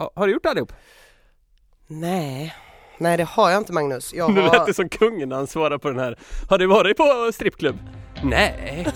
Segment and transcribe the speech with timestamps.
[0.00, 0.72] Ha, har du gjort allihop?
[1.86, 2.54] Nej,
[2.98, 4.14] nej det har jag inte Magnus.
[4.14, 4.66] Jag Nu lät har...
[4.66, 6.18] det som kungen när han svarade på den här.
[6.48, 7.78] Har du varit på strippklubb?
[8.22, 8.86] Nej.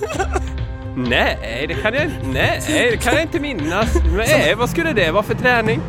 [0.97, 3.95] Nej, det kan jag Nej, det kan jag inte minnas.
[4.17, 5.81] Nej, vad skulle det vara för träning?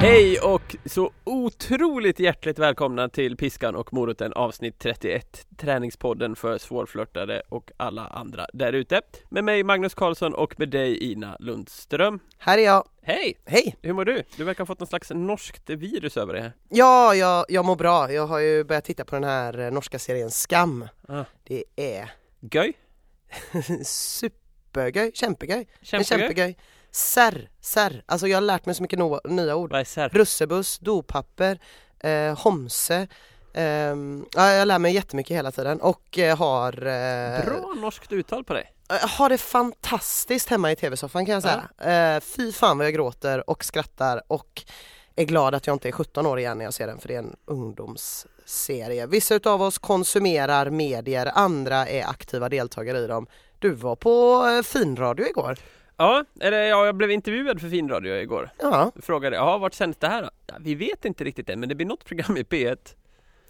[0.00, 7.42] Hej och så otroligt hjärtligt välkomna till Piskan och moroten avsnitt 31 Träningspodden för svårflörtade
[7.48, 12.58] och alla andra där ute Med mig Magnus Karlsson och med dig Ina Lundström Här
[12.58, 12.88] är jag.
[13.02, 13.38] Hej!
[13.44, 13.76] Hej!
[13.82, 14.22] Hur mår du?
[14.36, 17.76] Du verkar ha fått någon slags norskt virus över dig här Ja, jag, jag mår
[17.76, 18.12] bra.
[18.12, 20.88] Jag har ju börjat titta på den här eh, norska serien Skam.
[21.08, 21.24] ah.
[21.44, 22.10] Det är
[22.40, 22.72] Göj?
[23.84, 25.66] supergöj, kämpegöj.
[25.82, 26.56] Kämpegöj?
[26.90, 28.02] Sär, sär.
[28.06, 29.70] Alltså jag har lärt mig så mycket no nya ord.
[29.70, 30.08] Vad är sär?
[30.08, 31.58] Russebuss, dopapper,
[32.00, 33.06] eh, homse.
[33.54, 38.44] ehm, ja, jag lär mig jättemycket hela tiden och eh, har, eh, Bra norskt uttal
[38.44, 42.14] på dig eh, har det fantastiskt hemma i tv-soffan kan jag säga.
[42.16, 44.62] Eh, fy fan vad jag gråter och skrattar och
[45.16, 47.14] är glad att jag inte är 17 år igen när jag ser den för det
[47.14, 49.06] är en ungdomsserie.
[49.06, 53.26] Vissa utav oss konsumerar medier, andra är aktiva deltagare i dem.
[53.58, 55.58] Du var på eh, finradio igår.
[55.98, 60.08] Ja, eller ja, jag blev intervjuad för Finradio igår Ja, Frågade, ja vart sänds det
[60.08, 60.30] här då?
[60.46, 62.76] Ja, vi vet inte riktigt än men det blir något program i P1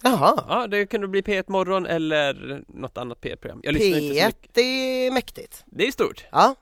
[0.03, 0.45] jaha.
[0.49, 4.57] Ja, det kunde bli P1 morgon eller något annat P1-program Jag lyssnar inte så mycket
[4.57, 5.65] P1 är mäktigt.
[5.67, 6.55] Det är stort, Ja,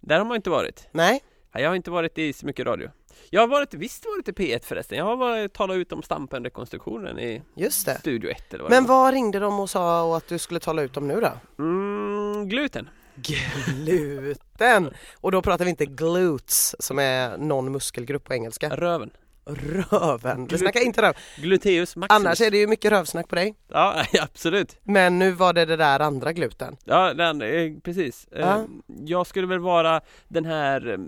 [0.00, 1.20] där har man inte varit nej.
[1.52, 2.90] Ja, Jag har inte varit i så mycket radio
[3.30, 7.18] Jag har varit, visst varit i P1 förresten Jag har varit, talat ut om stampenrekonstruktionen
[7.18, 7.98] i Just det.
[7.98, 10.60] Studio 1 eller vad Men det var vad ringde de och sa att du skulle
[10.60, 11.30] tala ut om nu då?
[11.64, 12.88] mm, Gluten
[13.22, 14.90] Gluten!
[15.14, 18.68] Och då pratar vi inte glutes som är någon muskelgrupp på engelska.
[18.68, 19.10] Röven
[19.48, 20.46] Röven.
[20.46, 21.14] Vi snackar inte röv.
[21.36, 23.54] Gluteus maximus Annars är det ju mycket rövsnack på dig.
[23.68, 26.76] Ja, absolut Men nu var det det där andra gluten.
[26.84, 28.64] Ja, den, eh, precis Ja.
[29.04, 30.98] Jag skulle väl vara den här eh,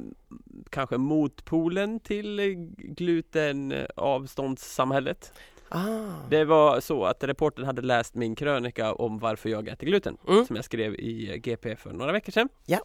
[0.71, 5.33] Kanske motpolen till glutenavståndssamhället
[5.71, 6.29] Ah.
[6.31, 10.47] Det var så att reportern hade läst min krönika om varför jag äter gluten Mm.
[10.47, 12.79] Som jag skrev i eh, GP för några veckor sedan Ja.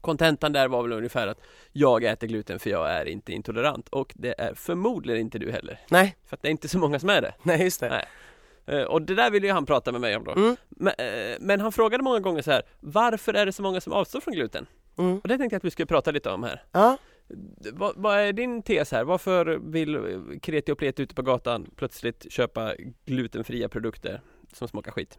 [0.00, 1.40] Kontentan där var väl ungefär att
[1.72, 5.80] jag äter gluten för jag är inte intolerant och det är förmodligen inte du heller
[5.90, 7.88] Nej, För att det är inte så många som är det nej just det.
[7.88, 8.06] Nej.
[8.80, 10.56] Eh, Och det där ville ju han prata med mig om då Mm.
[10.68, 13.92] men, eh, men han frågade många gånger så här Varför är det så många som
[13.92, 14.66] avstår från gluten?
[14.98, 15.18] Mm.
[15.18, 16.96] Och det tänkte jag att vi skulle prata lite om här Ja.
[17.72, 19.04] Vad, vad är din tes här?
[19.04, 19.98] Varför vill
[20.42, 22.74] kreti och pleti ute på gatan plötsligt köpa
[23.06, 24.20] glutenfria produkter
[24.52, 25.18] som smakar skit?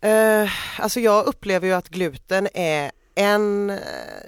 [0.00, 3.76] Eh, alltså jag upplever ju att gluten är en eh,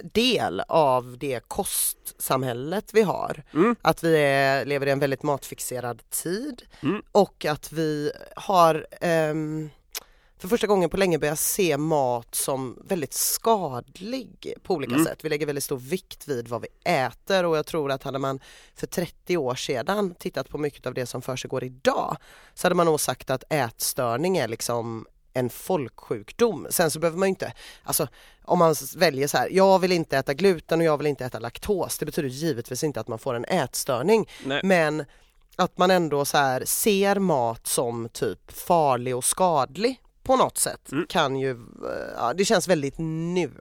[0.03, 3.43] del av det kostsamhället vi har.
[3.53, 3.75] Mm.
[3.81, 7.01] Att vi är, lever i en väldigt matfixerad tid Mm.
[7.11, 9.69] och att vi har ehm,
[10.39, 15.05] för första gången på länge börjat se mat som väldigt skadlig på olika Mm.
[15.05, 15.19] sätt.
[15.25, 18.39] Vi lägger väldigt stor vikt vid vad vi äter och jag tror att hade man
[18.75, 22.17] för 30 år sedan tittat på mycket av det som försiggår idag
[22.53, 26.67] så hade man nog sagt att ätstörning är liksom en folksjukdom.
[26.69, 28.07] Sen så behöver man ju inte, alltså
[28.43, 31.39] om man väljer så här, jag vill inte äta gluten och jag vill inte äta
[31.39, 31.97] laktos.
[31.97, 34.61] Det betyder givetvis inte att man får en ätstörning Nej.
[34.63, 35.05] men
[35.55, 40.91] att man ändå så här ser mat som typ farlig och skadlig på något sätt
[40.91, 41.05] Mm.
[41.09, 41.57] kan ju, eh,
[42.17, 43.51] ja, det känns väldigt nu.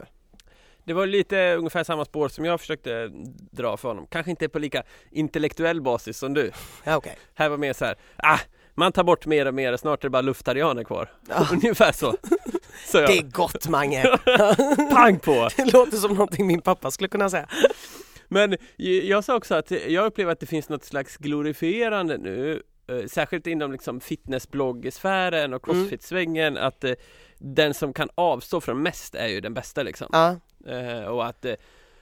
[0.85, 3.11] Det var lite ungefär samma spår som jag försökte
[3.51, 4.07] dra för honom.
[4.11, 6.51] Kanske inte på lika intellektuell basis som du.
[6.85, 7.17] Ja, okej.
[7.35, 8.39] Här var mer så här, ah,
[8.75, 11.11] man tar bort mer och mer, snart är det bara luftarianer kvar.
[11.53, 12.15] Ungefär så.
[12.87, 14.05] Så Det är gott Mange!
[14.93, 15.49] pang på!
[15.57, 17.49] Det låter som någonting min pappa skulle kunna säga.
[18.29, 22.63] Men jag sa också att jag upplever att det finns något slags glorifierande nu
[23.07, 25.81] Särskilt inom liksom fitnessbloggsfären och Mm.
[25.83, 26.93] crossfit-svängen att eh,
[27.39, 30.37] den som kan avstå från mest är ju den bästa liksom Ja,
[30.73, 31.55] eh, Och att eh,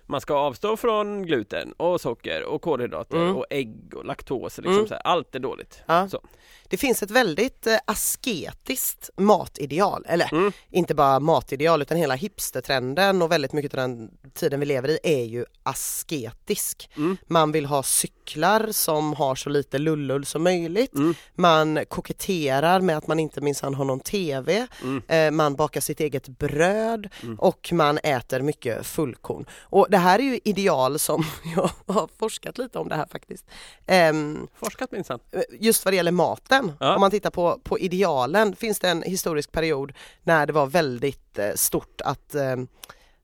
[0.06, 3.36] man ska avstå från gluten och socker och kolhydrater Mm.
[3.36, 4.86] och ägg och laktos liksom Mm.
[4.88, 5.02] så här.
[5.04, 6.08] Allt är dåligt ja.
[6.08, 6.20] Så.
[6.68, 10.52] Det finns ett väldigt eh, asketiskt matideal, eller Mm.
[10.70, 14.98] inte bara matideal utan hela hipstertrenden och väldigt mycket av den tiden vi lever i
[15.02, 16.90] är ju asketisk.
[16.96, 17.16] Mm.
[17.26, 20.94] Man vill ha cyklar som har så lite lullull som möjligt.
[20.94, 21.14] Mm.
[21.34, 24.66] Man koketterar med att man inte minsann har någon TV.
[24.82, 25.02] Mm.
[25.08, 27.38] Eh, man bakar sitt eget bröd Mm.
[27.38, 29.46] och man äter mycket fullkorn.
[29.60, 31.24] Och det här är ju ideal som
[31.56, 33.44] jag har forskat lite om det här faktiskt.
[33.86, 35.18] Ehm, Forskat minsann
[35.60, 36.94] just vad det gäller maten, Ja.
[36.94, 39.92] om man tittar på, på idealen finns det en historisk period
[40.22, 42.56] när det var väldigt eh, stort att eh,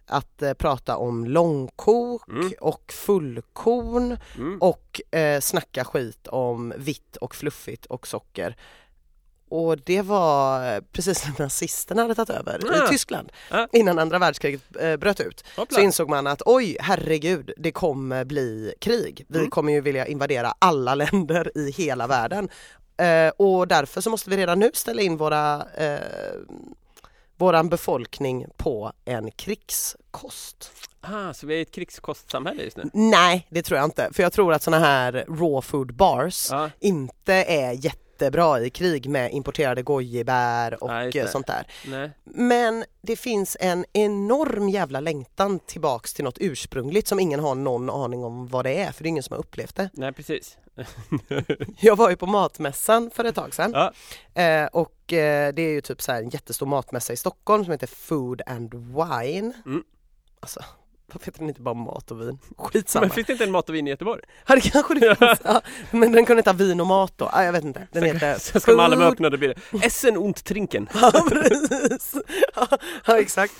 [0.07, 2.53] att eh, prata om långkok Mm.
[2.61, 4.59] och fullkorn Mm.
[4.63, 8.57] och eh, snacka skit om vitt och fluffigt och socker.
[9.49, 12.85] Och det var eh, precis när nazisterna hade tagit över Ah.
[12.85, 13.67] i Tyskland Ah.
[13.73, 15.45] innan andra världskriget eh, bröt ut.
[15.57, 15.75] Hoppla.
[15.75, 19.25] Så insåg man att oj herregud det kommer bli krig.
[19.29, 19.51] Vi Mm.
[19.51, 22.49] kommer ju vilja invadera alla länder i hela världen.
[22.97, 25.99] Eh, och därför så måste vi redan nu ställa in våra eh,
[27.37, 30.71] våran befolkning på en krigskost.
[31.01, 32.91] Ah, så vi är i ett krigskostsamhälle just nu?
[32.93, 34.09] Nej, det tror jag inte.
[34.13, 36.71] För jag tror att såna här raw food bars Ja.
[36.81, 37.73] inte är
[38.13, 41.67] jättebra i krig med importerade gojibär och Nej, sånt där.
[41.87, 42.11] Nej.
[42.25, 47.91] Men det finns en enorm jävla längtan tillbaks till något ursprungligt som ingen har någon
[47.91, 49.91] aning om vad det är för det är ingen som har upplevt det.
[49.93, 50.59] Nej, precis.
[51.81, 53.93] Jag var ju på matmässan för ett tag sedan Ja.
[54.43, 57.87] eh, och eh, det är ju typ så en jättestor matmässa i Stockholm som heter
[57.87, 59.53] Food and Wine.
[59.67, 59.83] Mm.
[60.41, 60.65] Alltså,
[61.13, 62.39] varför heter den inte bara mat och vin?
[62.59, 63.07] Skitsamma.
[63.07, 64.23] Men finns det inte en mat och vin i Göteborg?
[64.47, 65.39] Ja det kanske det finns.
[65.45, 65.61] Ja,
[65.91, 67.31] men den kunde heta vin och mat då.
[67.33, 67.87] Ja, jag vet inte.
[67.93, 70.89] Den heter Så ska Malmö öppna, då blir det Essen und Trinken.
[70.95, 72.15] Ja precis.
[73.07, 73.53] Ja, exakt.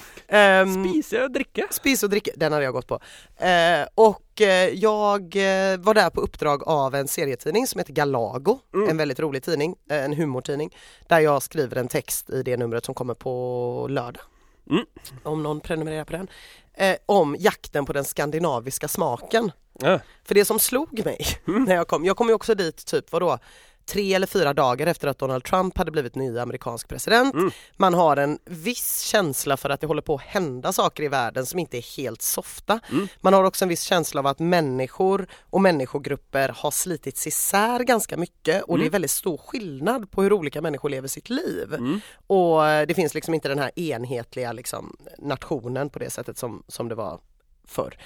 [0.63, 1.67] Um, Spisa och dricka.
[1.71, 2.95] Spis och dricka, den hade jag gått på.
[3.37, 8.59] Eh, och eh, jag eh, var där på uppdrag av en serietidning som heter Galago,
[8.75, 8.89] Mm.
[8.89, 10.71] en väldigt rolig tidning, en humortidning,
[11.09, 14.23] där jag skriver en text i det numret som kommer på lördag.
[14.71, 14.85] Mm.
[15.23, 16.29] Om någon prenumererar på den.
[16.75, 19.53] Eh, om jakten på den skandinaviska smaken.
[19.79, 20.01] Ja.
[20.25, 21.19] För det som slog mig
[21.49, 21.65] Mm.
[21.65, 23.39] när jag kom, jag kom ju också dit typ vadå,
[23.87, 27.35] tre eller fyra dagar efter att Donald Trump hade blivit ny amerikansk president.
[27.35, 27.51] Mm.
[27.77, 31.47] Man har en viss känsla för att det håller på att hända saker i världen
[31.47, 32.81] som inte är helt softa.
[32.91, 33.09] Mm.
[33.21, 38.17] Man har också en viss känsla av att människor och människogrupper har slitits isär ganska
[38.17, 38.93] mycket och det är Mm.
[38.93, 41.75] väldigt stor skillnad på hur olika människor lever sitt liv.
[41.75, 42.01] Mm.
[42.27, 46.63] Och eh, det finns liksom inte den här enhetliga liksom, nationen på det sättet som,
[46.69, 47.21] som det var
[47.69, 47.97] förr.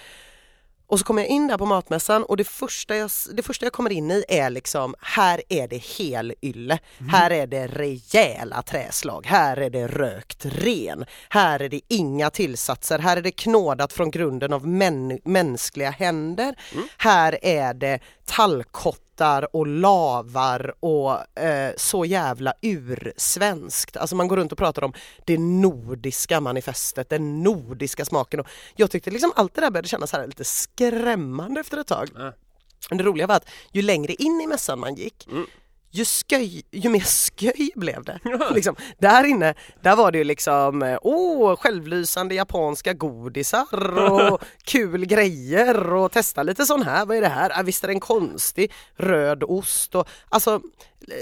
[0.86, 3.72] Och så kommer jag in där på matmässan och det första jag, det första jag
[3.72, 6.78] kommer in i är liksom, här är det hel ylle.
[7.12, 11.04] Här är det rejäla träslag, här är det rökt ren.
[11.28, 16.54] Här är det inga tillsatser, här är det knådat från grunden av män, mänskliga händer.
[16.96, 18.00] Här är det
[19.16, 23.96] tallkottar och lavar och eh, så jävla ursvenskt.
[23.96, 24.92] Alltså man går runt och pratar om
[25.24, 28.40] det nordiska manifestet, den nordiska smaken.
[28.40, 28.46] Och
[28.76, 32.08] jag tyckte liksom allt det där började kännas här lite skrämmande efter ett tag.
[32.90, 35.46] Men det roliga var att ju längre in i mässan man gick Mm.
[35.90, 38.18] Ju, sköj, ju mer sköj blev det.
[38.24, 38.50] Ja.
[38.54, 45.04] Liksom, där inne, där var det ju liksom, eh, åh, självlysande japanska godisar och kul
[45.06, 47.50] grejer och testa lite sån här, vad är det här?
[47.54, 48.72] Ah, visst är den konstig?
[48.96, 50.60] Röd ost och alltså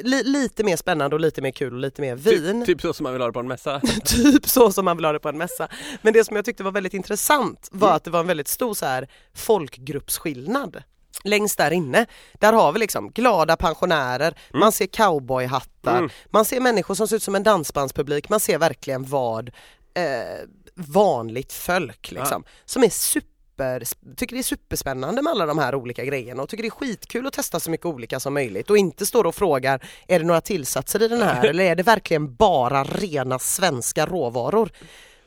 [0.03, 2.61] li, lite mer spännande och lite mer kul och lite mer vin.
[2.61, 3.81] Typ, typ så som man vill ha det på en mässa.
[4.05, 5.69] typ så som man vill ha det på en mässa.
[6.03, 7.97] Men det som jag tyckte var väldigt intressant var Mm.
[7.97, 10.83] att det var en väldigt stor så här folkgruppsskillnad.
[11.25, 16.11] Längst där inne, där har vi liksom glada pensionärer, man ser cowboyhattar, Mm.
[16.31, 19.49] man ser människor som ser ut som en dansbandspublik, man ser verkligen vad
[19.95, 23.83] eh, vanligt folk liksom, som är super
[24.17, 27.27] tycker det är superspännande med alla de här olika grejerna och tycker det är skitkul
[27.27, 30.41] att testa så mycket olika som möjligt och inte står och frågar är det några
[30.41, 34.71] tillsatser i den här eller är det verkligen bara rena svenska råvaror?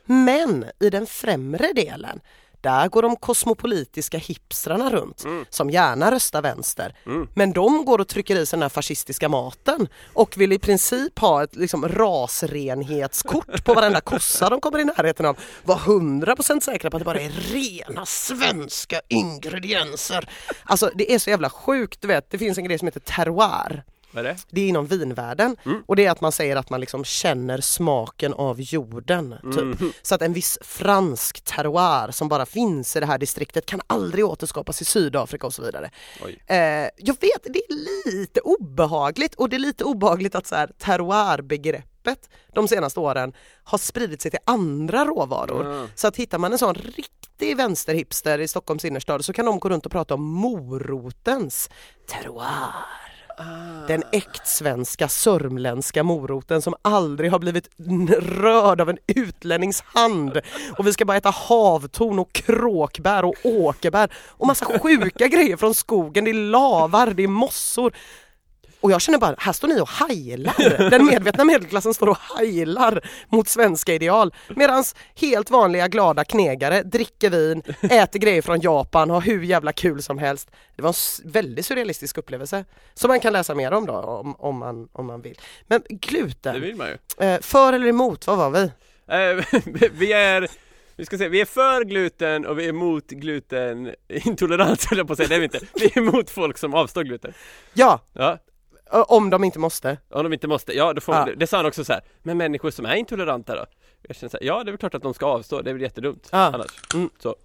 [0.04, 2.20] Men i den främre delen
[2.60, 6.96] där går de kosmopolitiska hipstrarna runt som gärna röstar vänster.
[7.06, 7.28] Mm.
[7.34, 11.18] Men de går och trycker i sig den här fascistiska maten och vill i princip
[11.18, 15.38] ha ett liksom, rasrenhetskort på varenda kossa de kommer i närheten av.
[15.64, 20.30] Var 100% säkra på att det bara är rena svenska ingredienser.
[20.64, 23.84] Alltså det är så jävla sjukt, du vet det finns en grej som heter terroir.
[24.12, 24.36] Vad är det?
[24.50, 25.82] Det är inom vinvärlden Mm.
[25.86, 29.34] och det är att man säger att man liksom känner smaken av jorden.
[29.42, 29.80] Typ.
[29.80, 29.92] Mm.
[30.02, 34.24] Så att en viss fransk terroir som bara finns i det här distriktet kan aldrig
[34.26, 35.90] återskapas i Sydafrika och så vidare.
[36.46, 40.70] Eh, jag vet, det är lite obehagligt och det är lite obehagligt att så här,
[40.78, 43.32] terroirbegreppet de senaste åren
[43.64, 45.66] har spridit sig till andra råvaror.
[45.66, 45.88] Mm.
[45.94, 49.68] Så att hittar man en sån riktig vänsterhipster i Stockholms innerstad så kan de gå
[49.68, 51.70] runt och prata om morotens
[52.08, 52.72] terroir.
[53.38, 53.86] Ah.
[53.88, 57.68] Den äktsvenska sörmländska moroten som aldrig har blivit
[58.18, 60.40] rörd av en utlännings hand.
[60.78, 65.74] Och vi ska bara äta havtorn och kråkbär och åkerbär och massa sjuka grejer från
[65.74, 66.24] skogen.
[66.24, 67.92] Det är lavar, det är mossor.
[68.80, 70.90] Och jag känner bara, här står ni och heilar.
[70.90, 74.34] Den medvetna medelklassen står och heilar mot svenska ideal.
[74.48, 80.02] Medan helt vanliga glada knegare dricker vin, äter grejer från Japan, har hur jävla kul
[80.02, 80.50] som helst.
[80.76, 80.88] Det var
[81.24, 82.64] en väldigt surrealistisk upplevelse.
[82.94, 85.38] Som man kan läsa mer om då om, om, man, om man vill.
[85.66, 87.26] Men Det gluten, vill man ju.
[87.26, 88.62] eh, för eller emot, vad var vi?
[89.08, 89.60] Eh,
[89.92, 90.48] vi är
[90.96, 95.12] Vi ska se, vi är för gluten och vi är emot glutenintolerans höll jag på
[95.12, 95.60] att säga, det är vi inte.
[95.74, 97.32] Vi är emot folk som avstår gluten.
[97.74, 98.38] Ja, Ja,
[98.90, 99.98] om de inte måste.
[100.10, 101.26] om de inte måste, ja då får Ja.
[101.26, 102.02] man, det sa han också så här.
[102.22, 103.66] men människor som är intoleranta då?
[104.02, 105.74] Jag känner så här, ja det är väl klart att de ska avstå, det är
[105.74, 106.38] väl jättedumt Ja.
[106.38, 106.80] annars.
[106.94, 107.10] Mm.
[107.18, 107.36] Så.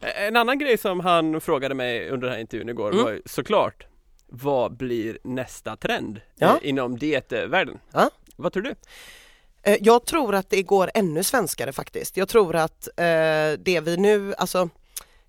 [0.00, 3.04] En annan grej som han frågade mig under den här intervjun igår Mm.
[3.04, 3.86] var ju såklart
[4.30, 6.46] Vad blir nästa trend Ja.
[6.62, 7.78] eh, inom dietvärlden?
[7.92, 8.10] Ja.
[8.36, 8.74] Vad tror du?
[9.62, 12.16] Eh, Jag tror att det går ännu svenskare faktiskt.
[12.16, 13.04] Jag tror att eh,
[13.58, 14.68] det vi nu, alltså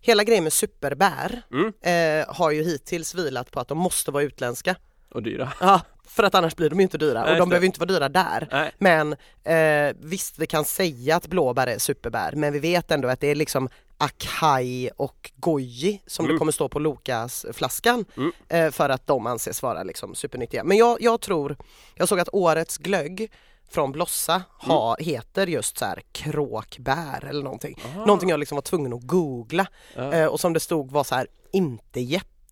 [0.02, 1.74] hela grejen med superbär Mm.
[2.22, 4.76] eh, har ju hittills vilat på att de måste vara utländska.
[5.12, 5.54] Och dyra?
[5.62, 7.88] Ja, för att annars blir de ju inte dyra Nej, och de behöver inte vara
[7.88, 8.48] dyra där.
[8.52, 8.72] Nej.
[8.78, 13.20] Men eh, visst, vi kan säga att blåbär är superbär men vi vet ändå att
[13.20, 16.36] det är liksom Akai och Goji som Mm.
[16.36, 18.32] det kommer stå på Lokas flaskan Mm.
[18.50, 20.64] eh, för att de anses vara liksom supernyttiga.
[20.64, 21.58] Men jag, jag tror,
[21.96, 23.32] jag såg att årets glögg
[23.72, 27.80] från Blossa ha, heter just så här kråkbär eller någonting.
[27.86, 28.00] Aha.
[28.06, 30.14] Någonting jag liksom var tvungen att googla Ja.
[30.14, 32.00] eh, och som det stod var så här inte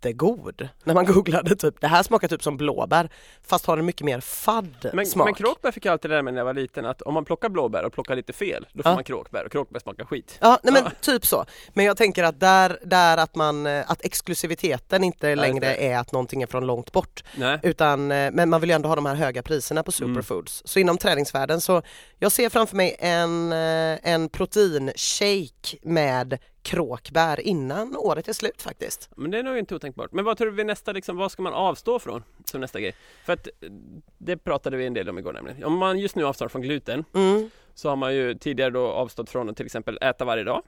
[0.08, 3.10] jättegod när man googlade typ det här smakar typ som blåbär
[3.48, 5.26] fast har en mycket mer fadd Men, smak.
[5.26, 7.50] men kråkbär fick jag alltid lära mig när jag var liten att om man plockar
[7.50, 8.96] blåbär och plockar lite fel Då får Ja.
[8.96, 10.92] man kråkbär och kråkbär smakar skit Ja, nej men Ja.
[11.02, 11.46] typ så.
[11.74, 16.12] Men jag tänker att där, där att man, eh, att exklusiviteten inte längre är att
[16.12, 19.06] någonting är från långt bort Nej utan, eh, men man vill ju ändå ha de
[19.06, 20.16] här höga priserna på Mm.
[20.16, 20.62] superfoods.
[20.66, 21.82] Så inom träningsvärlden så,
[22.20, 26.38] jag ser framför mig en, eh, en proteinshake med
[26.68, 29.10] kråkbär innan året är slut faktiskt.
[29.16, 30.12] Men det är nog inte otänkbart.
[30.12, 32.96] Men vad tror du vid nästa liksom, vad ska man avstå från som nästa grej?
[33.26, 33.70] För att eh,
[34.18, 35.64] det pratade vi en del om igår nämligen.
[35.64, 37.50] Om man just nu avstår från gluten Mm.
[37.74, 40.62] så har man ju tidigare då avstått från att till exempel äta varje dag,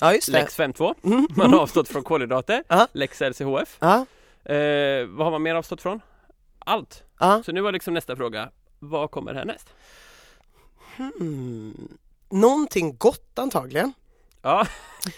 [0.00, 0.38] Ja just det.
[0.40, 0.94] Lex 52.
[1.04, 1.26] Mm.
[1.36, 2.64] Man har avstått från kolhydrater.
[2.92, 3.78] Lex LCHF.
[3.82, 6.00] Eh, vad har man mer avstått från?
[6.58, 7.02] Allt.
[7.20, 7.42] ja.
[7.46, 9.68] Så nu var liksom nästa fråga, vad kommer härnäst?
[10.96, 11.88] Hmm.
[12.30, 13.92] Någonting gott antagligen,
[14.42, 14.66] Ja,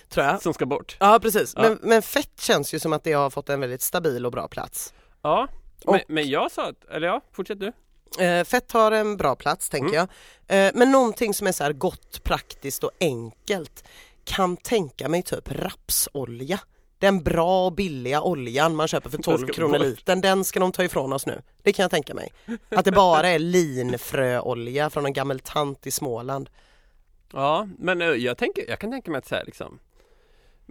[0.09, 0.43] tror jag.
[0.43, 0.97] som ska bort.
[1.01, 1.63] Ja precis, Ja.
[1.63, 4.49] Men, men fett känns ju som att det har fått en väldigt stabil och bra
[4.49, 4.95] plats.
[5.23, 5.49] Ja,
[5.85, 7.73] men, Och- men jag sa att, eller ja, fortsätt du.
[8.25, 10.09] Eh, fett har en bra plats tänker Mm.
[10.47, 10.67] jag.
[10.67, 13.85] Eh, men någonting som är så här gott, praktiskt och enkelt
[14.25, 16.61] kan tänka mig typ rapsolja.
[16.99, 20.73] Den bra och billiga oljan man köper för 12 ska kronor litern, den ska de
[20.73, 21.43] ta ifrån oss nu.
[21.63, 22.33] Det kan jag tänka mig.
[22.71, 26.51] Att det bara är linfröolja från en gammal tant i Småland.
[27.33, 29.79] Ja, men eh, jag, tänker, jag kan tänka mig att så här liksom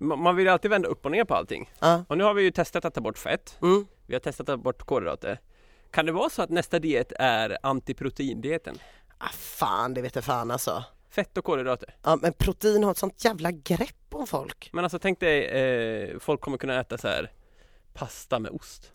[0.01, 1.71] man vill ju alltid vända upp och ner på allting.
[1.79, 2.03] Ja.
[2.07, 3.57] Och nu har vi ju testat att ta bort fett.
[3.61, 3.85] Mm.
[4.05, 5.39] Vi har testat att ta bort kolhydrater.
[5.91, 8.77] Kan det vara så att nästa diet är antiproteindieten?
[9.17, 10.83] Ah, fan, det vet jag fan alltså.
[11.09, 11.95] Fett och kolhydrater.
[12.03, 14.69] Ja, men protein har ett sånt jävla grepp om folk.
[14.73, 17.31] Men alltså tänk dig, eh, folk kommer kunna äta så här
[17.93, 18.91] pasta med ost.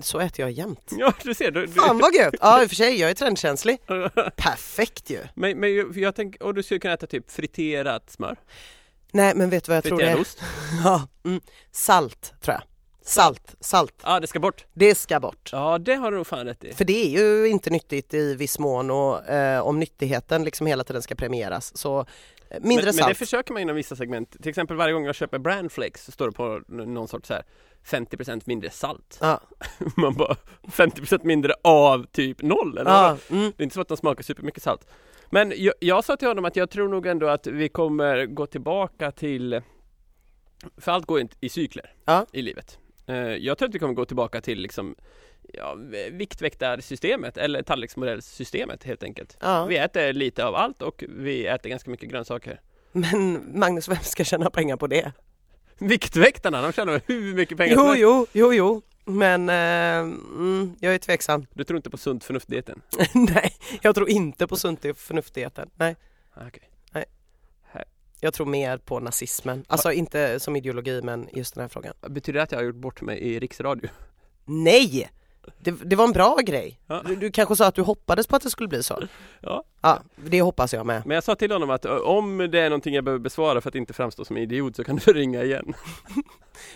[0.00, 0.90] Så äter jag jämt.
[0.98, 1.50] Ja, du ser.
[1.50, 1.72] Du, du.
[1.72, 2.34] Fan vad gött!
[2.40, 3.78] Ja i och för sig, jag är trendkänslig.
[4.36, 5.20] Perfekt ju!
[5.34, 8.36] men, men jag- tänker, och du skulle kunna äta typ friterat smör,
[9.12, 10.22] Nej men vet du vad jag tror det friterad är?
[10.22, 10.38] ost.
[10.84, 11.40] Ja, mm.
[11.72, 12.62] Salt tror jag.
[13.02, 13.94] Salt, salt.
[14.02, 14.64] Ja, det ska bort.
[14.72, 15.48] Det ska bort.
[15.52, 16.72] Ja, det har du nog fan rätt i.
[16.74, 20.84] För det är ju inte nyttigt i viss mån och eh, om nyttigheten liksom hela
[20.84, 22.06] tiden ska premieras så
[22.50, 22.96] mindre men, salt.
[22.96, 24.30] men det försöker man inom vissa segment.
[24.42, 27.42] Till exempel varje gång jag köper brandflakes så står det på någon sorts så här
[27.84, 29.18] 50% mindre salt.
[29.20, 29.40] Ja,
[29.96, 33.16] Man bara 50% mindre av typ noll eller vadå?
[33.30, 33.52] mm.
[33.56, 34.86] Det är inte så att de smakar supermycket salt.
[35.30, 38.46] Men jag, jag sa till honom att jag tror nog ändå att vi kommer gå
[38.46, 39.62] tillbaka till
[40.76, 42.26] För allt går inte i cykler Ja.
[42.32, 42.78] i livet.
[43.06, 44.94] Eh, Jag tror att vi kommer gå tillbaka till liksom
[45.54, 45.74] ja,
[46.10, 49.36] Viktväktarsystemet eller tallriksmodellsystemet helt enkelt.
[49.40, 49.64] ja.
[49.64, 52.60] Vi äter lite av allt och vi äter ganska mycket grönsaker.
[52.92, 55.12] Men Magnus, vem ska tjäna pengar på det?
[55.78, 58.82] Viktväktarna, de tjänar hur mycket pengar Jo, jo, jo, jo.
[59.04, 61.46] Men eh, mm, jag är tveksam.
[61.54, 62.82] Du tror inte på sunt förnuft-dieten?
[63.14, 63.52] Nej,
[63.82, 65.70] jag tror inte på sunt förnuftigheten.
[65.74, 65.96] Nej,
[66.34, 66.62] Ah, okej.
[68.20, 69.64] jag tror mer på nazismen.
[69.68, 71.94] Alltså inte som ideologi men just den här frågan.
[72.08, 73.88] Betyder det att jag har gjort bort mig i riksradio?
[74.44, 75.10] Nej!
[75.58, 76.80] Det, det var en bra grej.
[76.86, 77.02] Ja.
[77.06, 79.02] Du, du kanske sa att du hoppades på att det skulle bli så?
[79.40, 79.64] Ja.
[79.80, 81.06] Ja, det hoppas jag med.
[81.06, 83.74] Men jag sa till honom att om det är någonting jag behöver besvara för att
[83.74, 85.74] inte framstå som idiot så kan du ringa igen.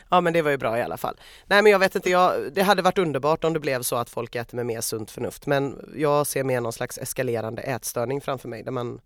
[0.08, 1.16] Ja men det var ju bra i alla fall.
[1.46, 4.10] Nej men jag vet inte, jag, det hade varit underbart om det blev så att
[4.10, 8.48] folk äter med mer sunt förnuft men jag ser mer någon slags eskalerande ätstörning framför
[8.48, 9.00] mig där man,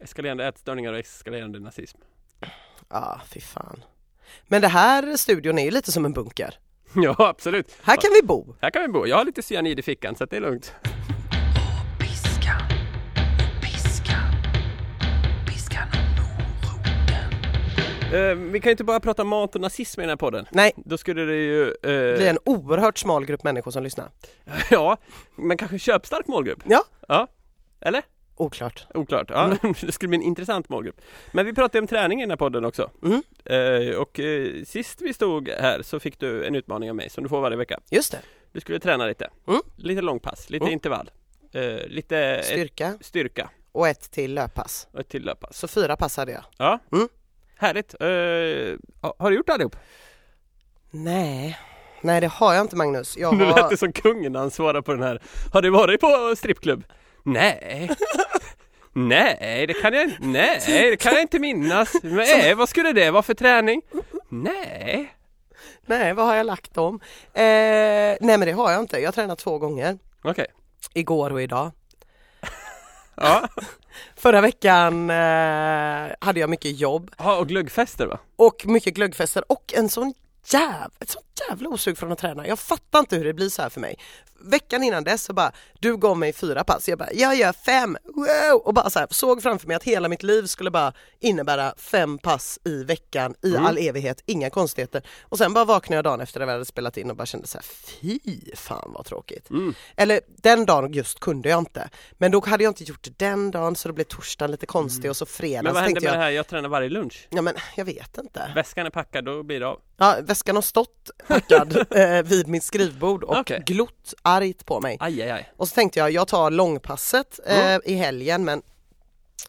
[0.00, 1.98] Eskalerande ätstörningar och eskalerande nazism.
[2.88, 3.84] ja fy fan.
[4.46, 6.54] Men det här studion är ju lite som en bunker.
[7.02, 7.76] Ja, absolut.
[7.82, 8.54] Här kan vi bo.
[8.62, 9.06] Här kan vi bo.
[9.06, 10.74] Jag har lite cyanid i fickan så att det är lugnt.
[11.98, 12.60] Piskan,
[13.62, 14.32] piskan,
[15.46, 15.88] piskan.
[18.14, 20.46] Eh, vi kan ju inte bara prata mat och nazism i den här podden.
[20.50, 21.62] Nej, Då skulle det ju...
[21.68, 24.08] eh, blir en oerhört smal grupp människor som lyssnar.
[24.70, 24.96] Ja,
[25.36, 26.62] men kanske köpstark målgrupp?
[26.66, 26.84] Ja.
[27.08, 27.26] Ja.
[27.80, 28.02] Eller?
[28.36, 28.86] Oklart.
[28.94, 29.56] Oklart, ja.
[29.80, 31.00] det skulle bli en intressant målgrupp.
[31.32, 32.90] Men vi pratade om träning i den här podden också.
[33.02, 33.22] Mm.
[33.44, 37.22] Eh, och eh, sist vi stod här så fick du en utmaning av mig som
[37.24, 37.80] du får varje vecka.
[37.90, 38.20] Just det.
[38.52, 39.30] Du skulle träna lite.
[39.48, 39.60] Mm.
[39.76, 40.72] Lite långpass, lite Mm.
[40.72, 41.10] intervall.
[41.52, 44.88] Eh, lite ett, Styrka styrka och ett till löppass.
[44.92, 45.58] och ett till löppass.
[45.58, 46.44] Så fyra pass hade jag.
[46.58, 47.08] Ja, Mm.
[47.56, 47.94] härligt.
[49.02, 49.76] Ha- har du gjort allihop?
[50.90, 51.58] Nej,
[52.02, 53.16] nej det har jag inte Magnus.
[53.16, 55.22] Jag Nu lät det som kungen när han svarade på den här.
[55.52, 56.84] Har du varit på strippklubb?
[57.26, 57.90] Nej.
[58.92, 60.16] Nej, det kan jag inte.
[60.20, 61.92] Nej, det kan jag inte minnas.
[62.02, 63.82] Nej, vad skulle det vara för träning?
[64.28, 65.14] Nej.
[65.86, 67.00] Nej, vad har jag lagt om?
[67.32, 68.98] Eh, nej men det har jag inte.
[68.98, 69.98] Jag har tränat två gånger.
[70.22, 70.46] Okej.
[70.94, 71.70] Igår och idag.
[73.14, 73.48] Ja.
[74.16, 78.18] Förra veckan eh, hade jag mycket jobb ja, och glöggfester va?
[78.36, 80.14] och mycket glöggfester och en sån
[80.52, 82.46] jäv, ett sånt jävla osug från att träna.
[82.46, 83.98] Jag fattar inte hur det blir så här för mig.
[84.40, 86.88] Veckan innan dess så bara, du gav mig fyra pass.
[86.88, 88.60] Jag bara, jag gör fem, wow!
[88.64, 92.18] Och bara så här, såg framför mig att hela mitt liv skulle bara innebära fem
[92.18, 93.66] pass i veckan i Mm.
[93.66, 95.02] all evighet, inga konstigheter.
[95.22, 97.46] Och sen bara vaknade jag dagen efter att vi hade spelat in och bara kände
[97.46, 98.18] så här, fy
[98.54, 99.50] fan vad tråkigt.
[99.50, 99.74] Mm.
[99.96, 101.88] Eller den dagen just kunde jag inte.
[102.12, 105.10] Men då hade jag inte gjort det den dagen så då blev torsdagen lite konstig
[105.10, 106.30] och så fredagen Men vad hände med jag, det här?
[106.30, 107.28] Jag tränar varje lunch.
[107.30, 108.52] ja men jag vet inte.
[108.54, 109.80] Väskan är packad, då blir det av.
[109.98, 113.62] Ja, väskan har stått packad eh, vid mitt skrivbord och Okej.
[113.66, 114.96] glott argt på mig.
[115.00, 115.52] Aj, aj, aj.
[115.56, 117.80] Och så tänkte jag, jag tar långpasset eh, Mm.
[117.84, 118.62] i helgen men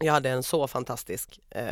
[0.00, 1.62] jag hade en så fantastisk eh,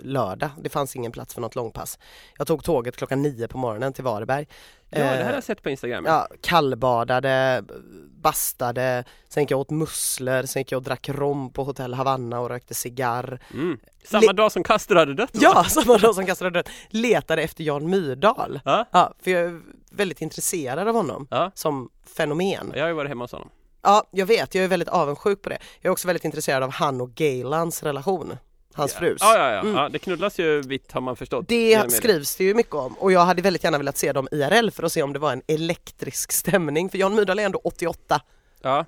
[0.00, 0.50] lördag.
[0.60, 1.98] Det fanns ingen plats för något långpass.
[2.38, 4.46] Jag tog tåget klockan nio på morgonen till Varberg.
[4.90, 6.04] Ja, det här har Eh, jag sett på Instagram.
[6.06, 7.64] Ja, kallbadade,
[8.10, 12.40] bastade, sen gick jag åt musslor, sen gick jag och drack rom på hotell Havanna
[12.40, 13.40] och rökte cigarr.
[13.54, 13.78] Mm.
[14.04, 15.40] Samma Le- dag som Castro hade dött va?
[15.42, 16.68] Ja, samma dag som kastade död.
[16.88, 18.60] Letade efter Jan Myrdal.
[18.64, 18.84] Ja.
[18.90, 21.50] Ja, för jag är väldigt intresserad av honom ja.
[21.54, 22.72] som fenomen.
[22.74, 23.48] Jag har ju varit hemma hos honom.
[23.86, 25.58] Ja, jag vet, jag är väldigt avundsjuk på det.
[25.80, 28.36] Jag är också väldigt intresserad av han och Gaylans relation.
[28.74, 29.18] Hans frus.
[29.20, 29.60] Ja, ja, ja.
[29.60, 29.74] Mm.
[29.74, 29.88] ja.
[29.88, 31.48] Det knullas ju vitt har man förstått.
[31.48, 34.70] Det skrivs det ju mycket om och jag hade väldigt gärna velat se dem IRL
[34.70, 38.20] för att se om det var en elektrisk stämning för Jan Myrdal är ändå 88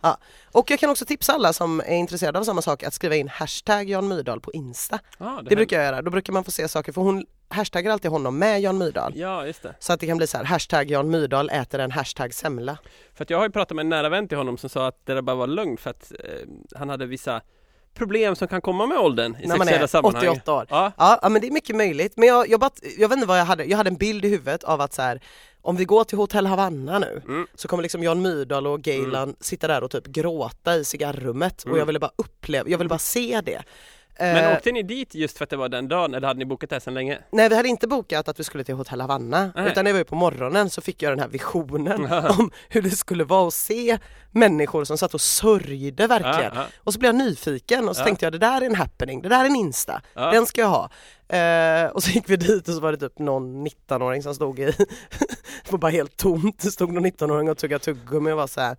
[0.03, 0.19] Ja.
[0.53, 3.29] och jag kan också tipsa alla som är intresserade av samma sak att skriva in
[3.29, 4.99] hashtag Jan Myrdal på Insta.
[5.19, 7.93] Ja, Det, här- brukar jag göra, då brukar man få se saker för hon hashtaggar
[7.93, 9.13] alltid honom med Jan Myrdal.
[9.17, 9.75] Ja, just det.
[9.79, 12.79] Så att det kan bli så här, hashtag Jan Myrdal äter en hashtag semla.
[13.15, 15.07] För att jag har ju pratat med en nära vän till honom som sa att
[15.07, 17.41] det där bara var lugnt för att eh, han hade vissa
[17.95, 20.29] problem som kan komma med åldern i När man är sammanhang.
[20.29, 20.67] 88 år.
[20.71, 22.13] Ja, Ja, ja men det är mycket möjligt.
[22.17, 24.29] Men jag, jag, bara, jag vet inte vad jag hade, jag hade en bild i
[24.29, 25.21] huvudet av att så här,
[25.63, 27.47] om vi går till hotell Havanna nu Mm.
[27.55, 31.67] så kommer liksom Jan Myrdal och Gaylan sitta där och typ gråta i cigarrummet och
[31.67, 31.79] Mm.
[31.79, 33.63] jag ville bara uppleva, jag ville bara se det.
[34.19, 36.45] Men Eh, åkte ni dit just för att det var den dagen eller hade ni
[36.45, 37.19] bokat det sedan länge?
[37.33, 39.69] Nej vi hade inte bokat att vi skulle till hotell Havanna Nej.
[39.71, 43.25] utan jag var på morgonen så fick jag den här visionen om hur det skulle
[43.25, 43.99] vara att se
[44.31, 46.41] människor som satt och sörjde verkligen.
[46.55, 46.65] Ja, ja.
[46.79, 48.05] Och så blev jag nyfiken och så Ja.
[48.07, 50.31] tänkte jag det där är en happening, det där är en Insta, Ja.
[50.31, 50.91] den ska jag ha.
[51.39, 54.59] Eh, och så gick vi dit och så var det typ någon 19-åring som stod
[54.59, 54.65] i,
[55.65, 58.61] det var bara helt tomt, det stod någon 19-åring och tuggade tuggummi och var så
[58.61, 58.77] här.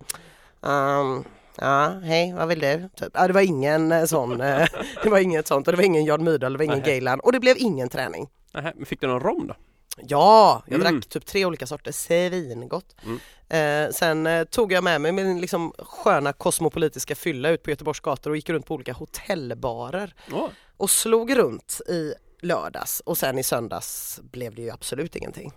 [0.66, 1.24] ehm,
[1.60, 2.88] Ja, hej, vad vill du?
[2.96, 3.08] Typ.
[3.14, 4.66] Ja, det var ingen eh, sån, eh,
[5.02, 6.86] det var inget sånt och det var ingen Jan Myrdal, det var ingen Nej.
[6.92, 8.28] Gaylan och det blev ingen träning.
[8.54, 9.54] Nähä, men fick du någon rom då?
[10.02, 10.92] Ja, jag Mm.
[10.92, 12.96] drack typ tre olika sorter, svingott.
[13.04, 13.18] Mm.
[13.48, 18.00] Eh, sen eh, tog jag med mig min liksom sköna kosmopolitiska fylla ut på Göteborgs
[18.00, 23.38] gator och gick runt på olika hotellbarer Åh, och slog runt i lördags och sen
[23.38, 25.52] i söndags blev det ju absolut ingenting.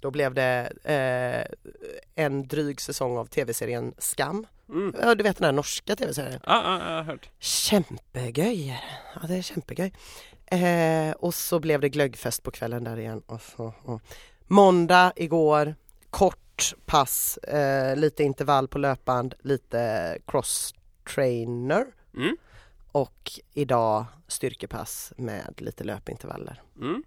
[0.00, 1.74] Då blev det eh,
[2.24, 4.46] en dryg säsong av tv-serien Skam.
[4.68, 4.94] Mm.
[5.02, 6.40] Ja, du vet den här norska tv-serien.
[6.46, 7.28] Ja, ja, jag har hört.
[7.38, 8.80] Kämpegöj!
[9.14, 9.92] Ja det är kämpegöj.
[10.46, 13.22] Eh, och så blev det glöggfest på kvällen där igen.
[13.26, 14.00] Och så, och.
[14.46, 15.74] Måndag igår,
[16.10, 20.74] kort pass, eh, lite intervall på löpband, lite cross
[21.14, 21.86] trainer
[22.16, 22.36] Mm.
[22.92, 26.62] och idag styrkepass med lite löpintervaller.
[26.80, 27.02] Mm.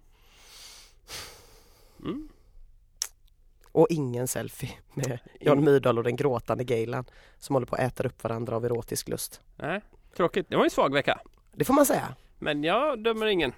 [3.74, 7.04] Och ingen selfie med Jan Myrdal och den gråtande Gaylan
[7.38, 9.40] som håller på att äta upp varandra av erotisk lust.
[9.56, 9.80] Nej,
[10.16, 10.46] tråkigt.
[10.48, 11.20] Det var en svag vecka.
[11.52, 12.14] Det får man säga.
[12.38, 13.52] Men jag dömer ingen.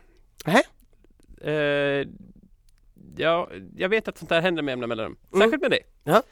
[0.45, 0.63] Nähä?
[1.41, 2.09] Eh,
[3.17, 5.17] ja, jag vet att sånt här händer med jämna mellanrum.
[5.33, 5.41] Mm.
[5.45, 5.87] Särskilt med dig.
[6.05, 6.23] Ja.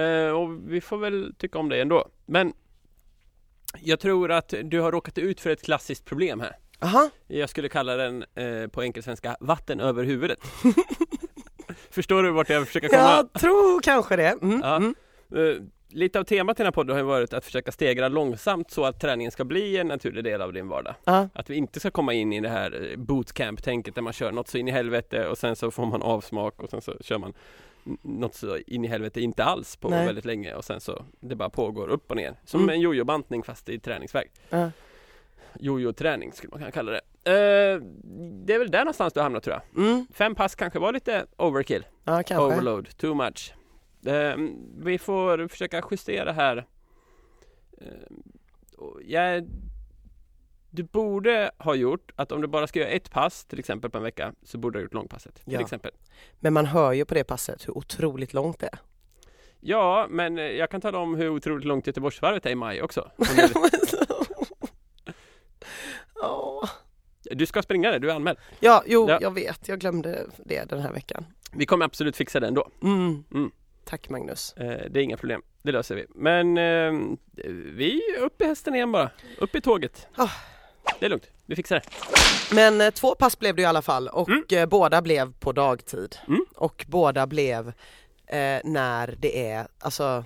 [0.00, 2.08] Eh, och vi får väl tycka om det ändå.
[2.26, 2.52] Men
[3.78, 6.56] jag tror att du har råkat ut för ett klassiskt problem här.
[6.78, 7.10] Aha.
[7.26, 10.38] Jag skulle kalla den eh, på enkelsvenska vatten över huvudet.
[11.90, 13.00] Förstår du vart jag försöker komma?
[13.32, 14.28] Jag tror kanske det.
[14.42, 14.60] Mm.
[14.64, 14.76] Ja.
[14.76, 14.94] Mm.
[15.34, 18.70] Eh, lite av temat i den här podden har ju varit att försöka stegra långsamt
[18.70, 20.94] så att träningen ska bli en naturlig del av din vardag.
[21.04, 21.28] Ja.
[21.34, 24.48] Att vi inte ska komma in i det här eh, bootcamp-tänket där man kör något
[24.48, 27.32] så in i helvete och sen så får man avsmak och sen så kör man
[28.02, 30.06] något så in i helvete inte alls på Nej.
[30.06, 32.34] väldigt länge och sen så det bara pågår upp och ner.
[32.44, 32.74] Som Mm.
[32.74, 34.30] en jojo-bantning fast i träningsväg.
[34.50, 34.70] Ja.
[35.58, 37.00] Jojo-träning skulle man kunna kalla det.
[37.24, 37.80] Eh,
[38.46, 39.84] det är väl där någonstans du hamnar tror jag.
[39.84, 42.44] Mm, Fem pass kanske var lite overkill, ja kanske.
[42.46, 43.54] overload, too much.
[44.06, 44.34] Eh,
[44.78, 46.66] vi får försöka justera här.
[47.80, 47.86] Eh,
[49.06, 49.48] jag,
[50.70, 53.98] du borde ha gjort att om du bara ska göra ett pass till exempel på
[53.98, 55.34] en vecka så borde du ha gjort långpasset.
[55.34, 55.60] Till Ja.
[55.60, 55.90] exempel.
[56.38, 58.78] Men man hör ju på det passet hur otroligt långt det är.
[59.60, 63.00] Ja, men jag kan tala om hur otroligt långt Göteborgsvarvet är i maj också.
[63.16, 63.52] Om du-
[66.22, 66.64] Åh.
[67.30, 68.38] Du ska springa det, du är anmäld.
[68.60, 69.18] Ja, jo, Ja.
[69.20, 69.68] jag vet.
[69.68, 71.26] Jag glömde det den här veckan.
[71.52, 72.68] Vi kommer absolut fixa det ändå.
[72.82, 73.24] Mm.
[73.34, 73.50] Mm.
[73.84, 74.52] Tack Magnus.
[74.56, 76.06] Eh, det är inga problem, det löser vi.
[76.14, 76.92] Men eh,
[77.74, 79.10] vi är upp i hästen igen bara.
[79.38, 80.06] Upp i tåget.
[80.14, 80.28] Ah.
[81.00, 81.86] Det är lugnt, vi fixar det.
[82.54, 84.44] Men eh, två pass blev det i alla fall och Mm.
[84.52, 86.16] eh, båda blev på dagtid.
[86.28, 86.44] Mm.
[86.56, 87.68] Och båda blev
[88.26, 90.24] eh, när det är, alltså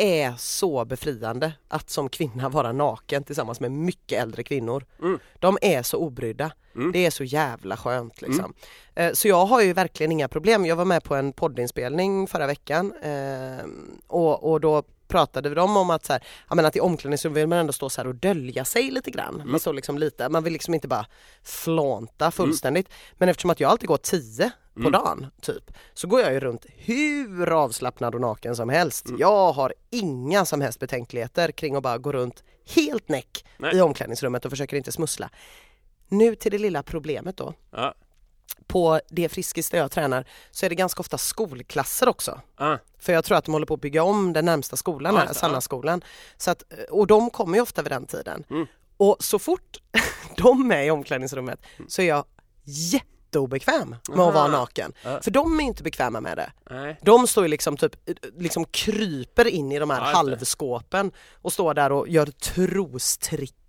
[0.00, 4.84] är så befriande att som kvinna vara naken tillsammans med mycket äldre kvinnor.
[5.02, 5.18] Mm.
[5.38, 6.52] De är så obrydda.
[6.74, 6.92] Mm.
[6.92, 8.54] Det är så jävla skönt liksom.
[8.94, 10.66] Eh, Så jag har ju verkligen inga problem.
[10.66, 13.66] Jag var med på en poddinspelning förra veckan eh,
[14.06, 17.46] och, och då pratade de om att, så här, ja, men att i omklädningsrum vill
[17.46, 19.34] man ändå stå så här och dölja sig lite grann.
[19.34, 19.50] Mm.
[19.50, 21.06] Man, står liksom lite, man vill liksom inte bara
[21.42, 22.88] flånta fullständigt.
[23.14, 24.92] Men eftersom att jag alltid går 10 på Mm.
[24.92, 29.08] dagen typ så går jag ju runt hur avslappnad och naken som helst.
[29.08, 29.20] Mm.
[29.20, 32.44] Jag har inga som helst betänkligheter kring att bara gå runt
[32.76, 33.76] helt näck Nej.
[33.76, 35.30] i omklädningsrummet och försöker inte smussla.
[36.08, 37.94] Nu till det lilla problemet då Ja.
[38.68, 42.40] På det Friskis där jag tränar så är det ganska ofta skolklasser också.
[42.56, 42.76] Ah.
[42.98, 45.32] För jag tror att de håller på att bygga om den närmsta skolan Ja, här.
[45.32, 46.04] Sannaskolan.
[46.36, 48.44] Så att, och de kommer ju ofta vid den tiden.
[48.50, 48.66] Mm.
[48.96, 49.76] Och så fort
[50.36, 52.24] de är i omklädningsrummet så är jag
[52.64, 54.92] jätteobekväm med att vara naken.
[55.02, 55.20] Ja.
[55.22, 56.52] För de är inte bekväma med det.
[56.70, 56.98] Nej.
[57.02, 57.96] De står ju liksom typ,
[58.38, 62.26] liksom kryper in i de här halvskåpen och står där och gör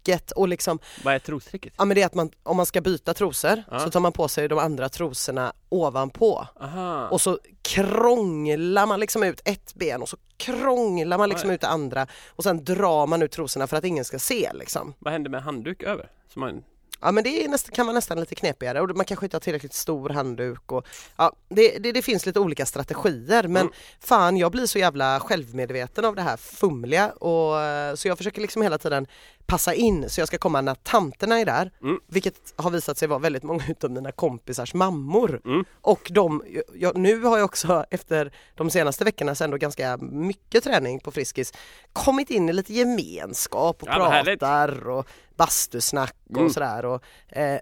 [0.04, 1.74] trostricket och liksom Vad är trostricket?
[1.78, 3.80] Ja men det är att man, om man ska byta trosor Ja.
[3.80, 7.08] så tar man på sig de andra trosorna ovanpå Aha.
[7.12, 11.56] och så krånglar man liksom ut ett ben och så krånglar man liksom Oj.
[11.56, 14.94] ut det andra och sen drar man ut trosorna för att ingen ska se liksom.
[15.00, 16.10] Vad händer med handduk över?
[16.34, 16.64] Som man...
[17.02, 19.42] Ja men det är nästan, kan vara nästan lite knepigare och man kanske inte har
[19.42, 23.74] tillräckligt stor handduk och ja, det, det, det finns lite olika strategier men Mm.
[24.00, 27.56] fan jag blir så jävla självmedveten av det här fumliga och
[28.00, 29.08] så jag försöker liksom hela tiden
[29.50, 32.00] passa in så jag ska komma när tanterna är där Mm.
[32.08, 35.66] vilket har visat sig vara väldigt många utav mina kompisars mammor Mm.
[35.82, 36.44] och de,
[36.76, 41.12] jag, nu har jag också efter de senaste veckorna så ändå ganska mycket träning på
[41.12, 41.54] Friskis
[41.94, 45.08] kommit in i lite gemenskap och Ja, pratar och
[45.38, 46.50] bastusnack och Mm.
[46.50, 47.04] sådär och
[47.38, 47.60] eh,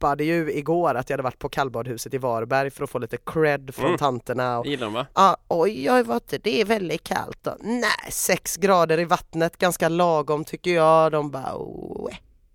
[0.00, 3.16] droppade ju igår att jag hade varit på kallbadhuset i Varberg för att få lite
[3.16, 3.98] cred från Mm.
[3.98, 5.06] tanterna och gillar de va?
[5.12, 7.56] ah, oj, oj, vad det är väldigt kallt då.
[7.60, 11.12] Nej, sex grader i vattnet, ganska lagom tycker jag.
[11.12, 12.10] De bara, oh,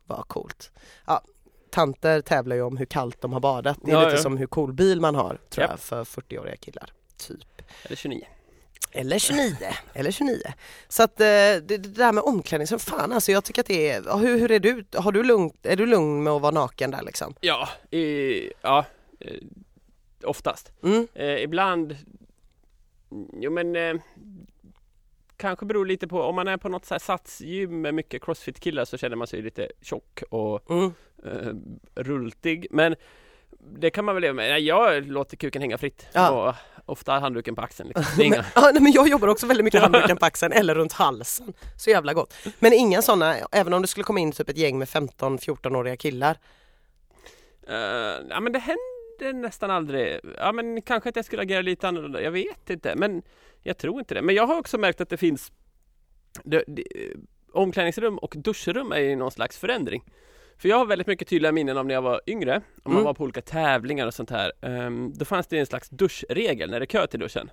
[0.05, 0.71] vad coolt.
[1.07, 1.21] Ja,
[1.71, 3.77] tanter tävlar ju om hur kallt de har badat.
[3.83, 4.21] Det är Ja, lite ja.
[4.21, 5.71] som hur cool bil man har, tror Japp.
[5.71, 6.89] jag, för 40-åriga killar.
[7.17, 7.61] Typ.
[7.83, 8.25] Eller 29.
[8.97, 9.55] Eller 29,
[9.93, 10.41] eller 29.
[10.87, 14.17] Så att eh, det, det där med omklädningsrum, fan alltså jag tycker att det är,
[14.17, 17.01] hur, hur är du, har du lugnt, är du lugn med att vara naken där
[17.03, 17.35] liksom?
[17.41, 18.85] Ja, i, ja.
[19.19, 19.37] Eh,
[20.23, 20.71] oftast.
[20.83, 21.95] Mm, Eh, ibland,
[23.33, 23.95] jo men eh,
[25.37, 28.85] kanske beror lite på om man är på något så här satsgym med mycket crossfit-killar
[28.85, 30.93] så känner man sig lite tjock och mm.
[31.25, 31.53] eh,
[32.03, 32.67] rultig.
[32.71, 32.95] Men
[33.59, 34.61] det kan man väl leva med.
[34.61, 36.29] Jag låter kuken hänga fritt Ja.
[36.29, 37.91] och ofta handduken på axeln.
[37.95, 38.21] Liksom.
[38.21, 38.35] Inga...
[38.55, 41.53] Ja, nej, men jag jobbar också väldigt mycket handduken på axeln eller runt halsen.
[41.77, 42.33] Så jävla gott.
[42.59, 46.37] Men inga sådana, även om det skulle komma in typ ett gäng med 15-14-åriga killar.
[47.67, 47.75] Eh,
[48.29, 50.19] ja men det händer nästan aldrig.
[50.37, 52.21] Ja men kanske att jag skulle agera lite annorlunda.
[52.21, 52.95] Jag vet inte.
[52.95, 53.21] Men
[53.61, 54.21] jag tror inte det.
[54.21, 55.51] Men jag har också märkt att det finns
[56.43, 56.83] det, det,
[57.51, 60.03] omklädningsrum och duschrum är i någon slags förändring.
[60.57, 62.55] För jag har väldigt mycket tydliga minnen av när jag var yngre.
[62.55, 63.03] Om man Mm.
[63.05, 64.51] var på olika tävlingar och sånt här.
[64.61, 67.51] Ehm, då fanns det en slags duschregel när det är kö till duschen.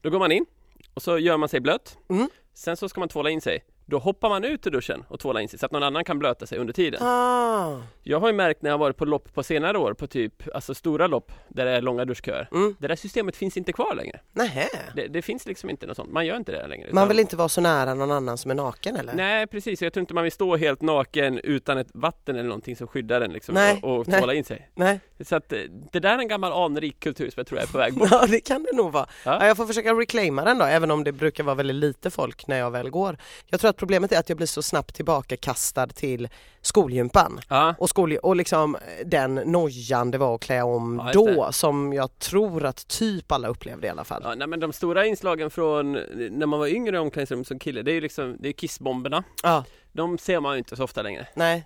[0.00, 0.46] Då går man in
[0.94, 1.98] och så gör man sig blöt.
[2.10, 2.28] Mm.
[2.54, 3.64] Sen så ska man tvåla in sig.
[3.92, 6.18] Då hoppar man ut ur duschen och tvålar in sig så att någon annan kan
[6.18, 7.02] blöta sig under tiden.
[7.02, 7.80] Ah.
[8.02, 10.74] Jag har ju märkt när jag varit på lopp på senare år på typ, alltså
[10.74, 12.48] stora lopp där det är långa duschköer.
[12.52, 12.76] Mm.
[12.78, 14.20] Det där systemet finns inte kvar längre.
[14.32, 14.68] Nähä.
[14.96, 16.88] Det, det finns liksom inte något sånt, man gör inte det längre.
[16.92, 19.14] Man vill inte vara så nära någon annan som är naken eller?
[19.14, 22.76] Nej precis, jag tror inte man vill stå helt naken utan ett vatten eller någonting
[22.76, 24.20] som skyddar en liksom Nej, och, och nej.
[24.20, 24.70] tvåla in sig.
[24.74, 25.00] Nej.
[25.24, 25.48] Så att
[25.92, 28.08] det där är en gammal anrik kultur som jag tror är på väg bort.
[28.10, 29.06] Ja det kan det nog vara.
[29.24, 29.38] Ja.
[29.40, 29.46] Ja.
[29.46, 32.58] jag får försöka reclaima den då även om det brukar vara väldigt lite folk när
[32.58, 33.16] jag väl går.
[33.46, 36.28] Jag tror att problemet är att jag blir så snabbt tillbakakastad till
[36.60, 37.40] skolgympan.
[37.48, 41.92] Ja, Och, skol, och liksom den nojan det var att klä om Ja, då som
[41.92, 44.22] jag tror att typ alla upplevde i alla fall.
[44.24, 45.92] ja nej, men de stora inslagen från
[46.30, 49.24] när man var yngre i omklädningsrum som kille, det är ju liksom, det är kissbomberna.
[49.42, 51.26] Ja, De ser man ju inte så ofta längre.
[51.34, 51.64] nej,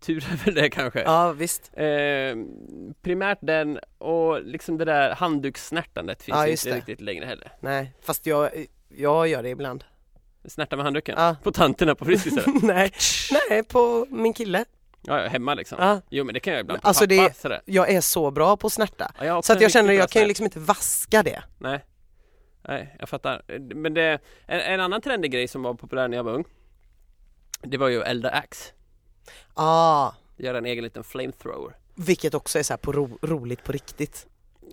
[0.00, 1.00] Tur är väl det kanske.
[1.00, 1.70] ja visst.
[1.74, 1.86] Eh,
[3.02, 6.76] primärt den och liksom det där handdukssnärtandet finns Ja, inte det.
[6.76, 7.52] riktigt längre heller.
[7.60, 8.50] Nej, fast jag,
[8.88, 9.84] jag gör det ibland.
[10.44, 11.14] Snärta med handduken?
[11.18, 11.36] Ja.
[11.42, 12.62] På tanterna på Friskis eller?
[12.66, 12.92] nej,
[13.50, 14.64] nej, på min kille.
[15.02, 15.78] Ja, hemma liksom.
[15.80, 16.00] Ja.
[16.10, 17.60] Jo men det kan jag ibland på Alltså pappa det- sådär.
[17.64, 19.12] Jag är så bra på att snärta.
[19.18, 21.42] Ja, jag Så att jag känner att jag kan ju liksom inte vaska det.
[21.58, 21.84] Nej.
[22.68, 23.42] Nej, jag fattar.
[23.74, 26.44] Men det, en, en annan trendig grej som var populär när jag var ung
[27.62, 28.72] Det var ju elda ax.
[29.54, 31.76] Ah, Göra en egen liten flamethrower.
[31.94, 34.26] vilket också är så på ro, roligt på riktigt.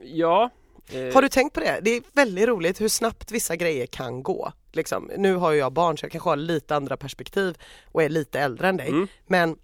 [0.04, 0.50] Ja.
[0.92, 1.80] Eh, Har du tänkt på det?
[1.82, 4.52] Det är väldigt roligt hur snabbt vissa grejer kan gå.
[4.72, 5.12] Liksom.
[5.18, 7.58] Nu har ju jag barn så jag kanske har lite andra perspektiv
[7.92, 8.90] och är lite äldre än dig.
[8.90, 9.08] Mm.
[9.28, 9.56] Men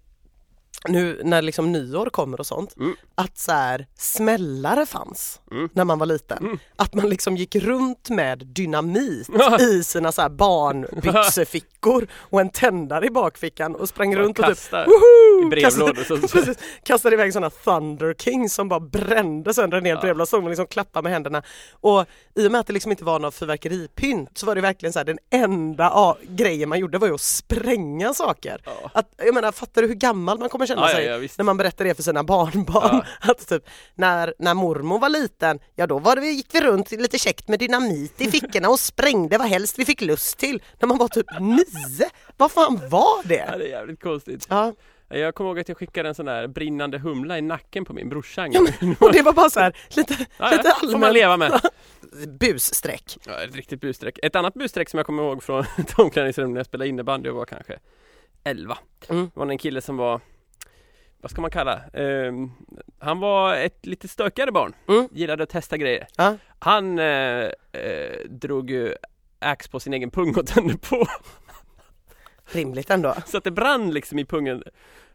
[0.88, 2.94] nu när liksom nyår kommer och sånt, Mm.
[3.14, 5.68] att så här, smällare fanns Mm.
[5.72, 6.38] när man var liten.
[6.38, 6.58] Mm.
[6.76, 9.28] Att man liksom gick runt med dynamit
[9.60, 14.72] i sina så här barnbyxefickor och en tändare i bakfickan och sprang runt och typ
[14.72, 15.50] woho!
[15.60, 20.00] Kastade, Så, precis, kastade iväg sådana Thunder Kings som bara brände sönder en hel Ja.
[20.00, 21.42] brevlåda, så man liksom klappa med händerna.
[21.80, 24.92] Och i och med att det liksom inte var någon fyrverkeripynt så var det verkligen
[24.92, 28.60] så här, den enda ah, grejen man gjorde var ju att spränga saker.
[28.64, 28.90] ja.
[28.94, 31.44] Att, jag menar, fattar du hur gammal man kommer känna Ja, ja, sig ja, när
[31.44, 33.02] man berättar det för sina barnbarn?
[33.20, 33.62] Att typ,
[33.94, 37.58] när, när mormor var liten, ja då var det, gick vi runt lite käckt med
[37.58, 40.62] dynamit i fickorna och sprängde vad helst vi fick lust till.
[40.80, 43.54] När man var typ nio, vad fan var Ja, det?
[43.58, 44.46] det är jävligt konstigt.
[44.50, 44.72] Ja,
[45.12, 48.08] Jag kommer ihåg att jag skickade en sån där brinnande humla i nacken på min
[48.08, 48.60] brorsa Ja,
[49.00, 51.60] och det var bara så här, lite, Ja, lite ja, får man allmänt leva med.
[52.40, 53.18] busstreck.
[53.26, 54.18] Ja, ett riktigt busstreck.
[54.22, 57.44] Ett annat busstreck som jag kommer ihåg från ett omklädningsrum när jag spelade innebandy var
[57.44, 57.78] kanske
[58.44, 58.78] 11.
[59.08, 59.30] Mm.
[59.34, 60.20] Det var en kille som var
[61.20, 61.80] vad ska man kalla?
[61.92, 62.50] Ehm,
[62.98, 64.74] han var ett lite stökigare barn.
[64.88, 65.08] Mm.
[65.12, 66.06] Gillade att testa grejer.
[66.16, 66.36] Ja.
[66.58, 68.94] Han eh, eh, drog ju
[69.38, 71.06] ax på sin egen pung och tände på
[72.46, 73.14] Rimligt ändå.
[73.26, 74.62] så att det brann liksom i pungen.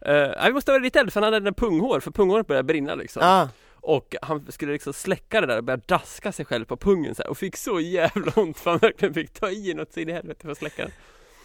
[0.07, 3.21] Uh, vi måste vara lite äldre för han hade punghår för punghåret började brinna liksom.
[3.23, 3.49] Ja.
[3.81, 7.23] Och han skulle liksom släcka det där och börja daska sig själv på pungen så
[7.23, 10.09] här, och fick så jävla ont för han verkligen fick ta i något så in
[10.09, 10.91] i helvete för att släcka den.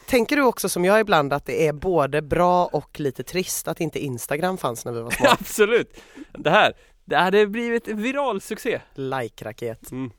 [0.06, 3.80] Tänker du också som jag ibland att det är både bra och lite trist att
[3.80, 5.26] inte Instagram fanns när vi var små?
[5.30, 6.00] Absolut!
[6.32, 6.72] Det här,
[7.04, 8.80] det hade blivit viral succé.
[8.94, 9.90] Like-raket.
[9.92, 10.10] Mm.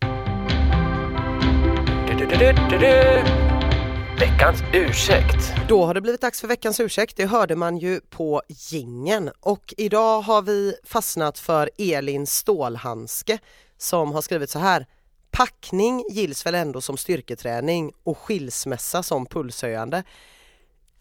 [4.20, 5.54] Veckans ursäkt.
[5.68, 9.74] Då har det blivit dags för veckans ursäkt, det hörde man ju på gingen och
[9.78, 13.38] idag har vi fastnat för Elin Stålhandske
[13.78, 14.86] som har skrivit så här
[15.32, 20.04] Packning gills väl ändå som styrketräning och skilsmässa som pulshöjande.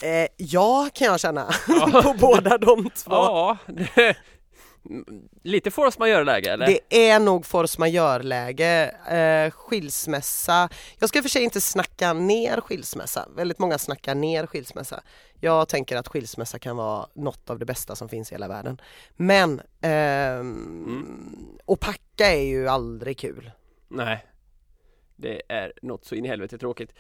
[0.03, 1.53] Eh, ja kan jag känna
[2.03, 3.13] på båda de två.
[3.13, 4.17] Ja, det,
[5.43, 6.67] lite force majeure-läge eller?
[6.67, 10.69] Det är nog force majeure-läge, eh, skilsmässa.
[10.99, 15.03] Jag ska och för sig inte snacka ner skilsmässa, väldigt många snackar ner skilsmässa.
[15.41, 18.81] Jag tänker att skilsmässa kan vara något av det bästa som finns i hela världen.
[19.17, 23.51] Men, ehm, att packa är ju aldrig kul.
[23.89, 24.27] Nej.
[25.17, 26.93] Det är något så in i helvete tråkigt.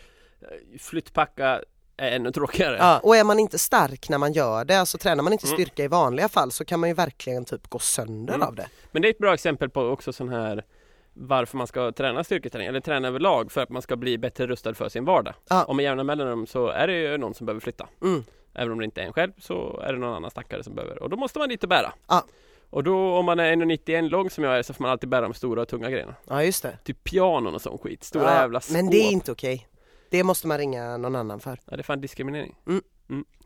[0.79, 1.63] Flyttpacka
[1.97, 2.77] är ännu tråkigare.
[2.77, 5.57] Ja, och är man inte stark när man gör det, alltså tränar man inte Mm.
[5.57, 8.49] styrka i vanliga fall så kan man ju verkligen typ gå sönder Mm.
[8.49, 8.67] av det.
[8.93, 10.65] Men det är ett bra exempel på också sån här
[11.15, 14.75] varför man ska träna styrketräning eller träna överlag för att man ska bli bättre rustad
[14.75, 15.35] för sin vardag.
[15.49, 15.65] Ja.
[15.65, 17.89] Och med jämna mellanrum så är det ju någon som behöver flytta.
[18.03, 18.25] Mm.
[18.55, 21.03] Även om det inte är en själv så är det någon annan stackare som behöver
[21.03, 21.93] och då måste man dit och bära.
[22.09, 22.25] Ja.
[22.71, 25.21] Och då om man är 1,91 lång som jag är så får man alltid bära
[25.21, 26.15] de stora och tunga grejerna.
[26.29, 26.79] Ja just det.
[26.85, 28.05] Typ pianon och sån skit.
[28.05, 28.77] Stora ja, jävla skåp.
[28.77, 29.69] men det är inte okej.
[30.13, 31.61] Det måste man ringa någon annan för.
[31.65, 32.57] Ja, det är fan diskriminering.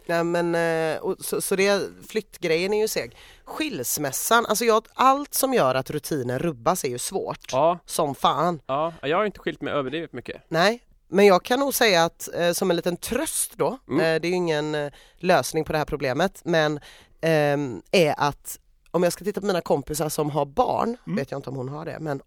[0.09, 3.16] Nej men eh, och, så, så det, flyttgrejen är ju seg.
[3.44, 7.52] Skilsmässan, alltså jag, allt som gör att rutinen rubbas är ju svårt.
[7.52, 8.61] Ja, Som fan.
[8.66, 8.92] ja.
[9.02, 10.42] Jag har inte skilt mig överdrivet mycket.
[10.48, 14.00] Nej, men jag kan nog säga att eh, som en liten tröst då, Mm.
[14.00, 16.81] eh, det är ju ingen eh, lösning på det här problemet, men
[17.20, 18.59] ehm, är att
[18.90, 21.16] om jag ska titta på mina kompisar som har barn, Mm.
[21.16, 22.22] vet jag inte om hon har det, men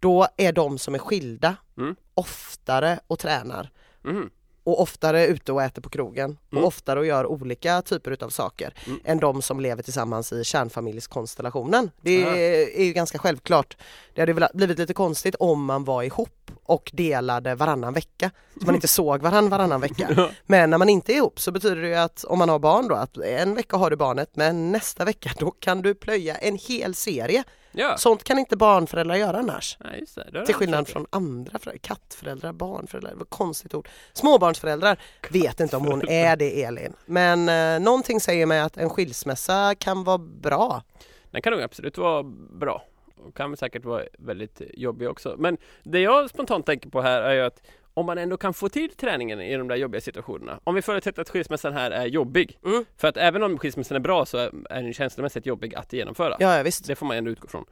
[0.00, 1.96] då är de som är skilda Mm.
[2.14, 3.70] oftare och tränar
[4.04, 4.30] Mhm.
[4.64, 6.62] och oftare ute och äter på krogen Mm.
[6.64, 9.00] och oftare och gör olika typer utav saker Mm.
[9.04, 11.90] än de som lever tillsammans i kärnfamiljskonstellationen.
[12.00, 12.36] Det Ah.
[12.36, 13.76] är ju ganska självklart.
[14.14, 18.30] Det hade blivit lite konstigt om man var ihop och delade varannan vecka
[18.60, 20.30] så man inte såg varandra varannan vecka.
[20.46, 22.94] Men när man inte är ihop så betyder det att om man har barn då
[22.94, 26.94] att en vecka har du barnet men nästa vecka då kan du plöja en hel
[26.94, 27.44] serie
[27.78, 29.76] Ja, Sånt kan inte barnföräldrar göra annars.
[29.80, 30.46] Nej, just det.
[30.46, 33.88] Till skillnad från andra föräldrar, kattföräldrar, barnföräldrar, det var konstigt ord.
[34.12, 36.92] Småbarnsföräldrar, vet inte om hon är det Elin.
[37.06, 40.82] Men eh, någonting säger mig att en skilsmässa kan vara bra.
[41.30, 42.84] Den kan nog absolut vara bra.
[43.26, 45.34] Och kan säkert vara väldigt jobbig också.
[45.38, 47.62] Men det jag spontant tänker på här är ju att
[47.96, 50.60] om man ändå kan få till träningen i de där jobbiga situationerna.
[50.64, 52.58] Om vi förutsätter att skilsmässan här är jobbig.
[52.64, 52.84] Mm.
[52.96, 56.36] För att även om skilsmässan är bra så är den känslomässigt jobbig att genomföra.
[56.38, 56.86] Ja, ja visst.
[56.86, 57.64] Det får man ändå utgå från.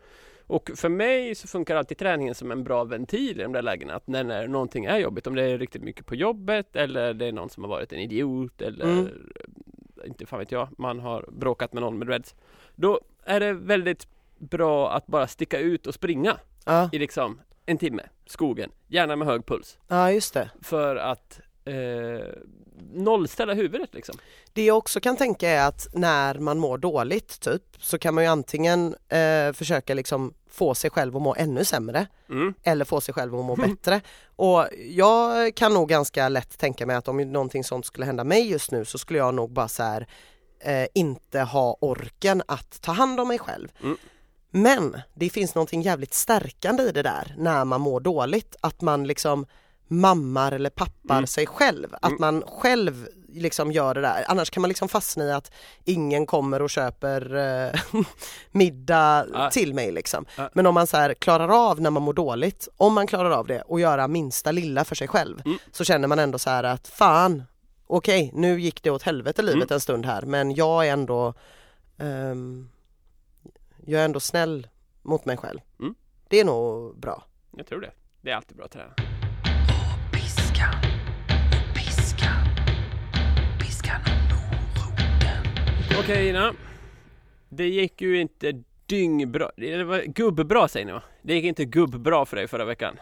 [0.47, 3.95] Och för mig så funkar alltid träningen som en bra ventil i de där lägena.
[3.95, 7.27] Att när, när någonting är jobbigt, om det är riktigt mycket på jobbet eller det
[7.27, 9.09] är någon som har varit en idiot eller Mm.
[10.05, 12.35] inte fan vet jag, man har bråkat med någon med Reds.
[12.75, 14.09] Då är det väldigt
[14.39, 19.29] bra att bara sticka ut och springa Ja, i liksom en timme, skogen, gärna med
[19.29, 19.79] hög puls.
[19.89, 20.51] ja just det.
[20.63, 22.27] För att eh,
[22.93, 24.19] nollställa huvudet liksom.
[24.53, 28.25] Det jag också kan tänka är att när man mår dåligt typ så kan man
[28.25, 32.55] ju antingen eh, försöka liksom få sig själv att må ännu sämre Mm.
[32.63, 34.01] eller få sig själv att må bättre.
[34.37, 38.51] Och jag kan nog ganska lätt tänka mig att om någonting sånt skulle hända mig
[38.51, 40.07] just nu så skulle jag nog bara så här
[40.61, 43.69] eh, inte ha orken att ta hand om mig själv.
[43.83, 43.97] Mm.
[44.57, 49.07] Men det finns någonting jävligt stärkande i det där när man mår dåligt, att man
[49.07, 49.47] liksom
[49.89, 51.27] mammar eller pappar Mm.
[51.27, 52.21] sig själv, att Mm.
[52.21, 54.25] man själv liksom gör det där.
[54.29, 55.51] Annars kan man liksom fastna i att
[55.85, 57.81] ingen kommer och köper eh,
[58.51, 59.51] middag Ja.
[59.51, 60.25] till mig liksom.
[60.37, 60.51] Ja.
[60.55, 63.47] Men om man så här klarar av när man mår dåligt, om man klarar av
[63.47, 65.59] det och göra minsta lilla för sig själv Mm.
[65.73, 67.43] så känner man ändå så här att fan,
[67.87, 69.75] okej nu gick det åt helvete livet Mm.
[69.75, 71.35] en stund här men jag är ändå
[71.99, 72.69] ehm,
[73.87, 74.67] jag är ändå snäll
[75.03, 75.61] mot mig själv.
[75.81, 75.95] Mm.
[76.29, 77.25] Det är nog bra.
[77.57, 77.91] Jag tror det.
[78.21, 78.95] Det är alltid bra att träna.
[80.13, 80.75] Piskan,
[81.75, 82.47] piskan,
[83.61, 84.01] piskan.
[85.99, 86.55] Okej Ina.
[87.49, 89.51] Det gick ju inte dyngbra.
[89.57, 91.03] Det var gubbbra säger ni va?
[91.23, 92.99] Det gick inte gubbbra för dig förra veckan.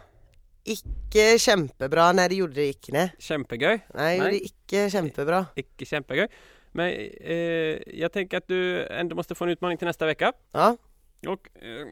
[0.65, 3.13] Icke kämpebra, nej det gjorde det icke nej.
[3.19, 3.81] Kämpegöj.
[3.95, 4.33] Nej, det Nej.
[4.35, 5.47] gjorde icke kämpebra.
[5.55, 6.29] Icke kämpegöj.
[6.73, 6.89] Men
[7.21, 7.37] eh,
[7.87, 10.33] jag tänker att du ändå måste få en utmaning till nästa vecka.
[10.53, 10.77] Ja,
[11.27, 11.87] Och eh,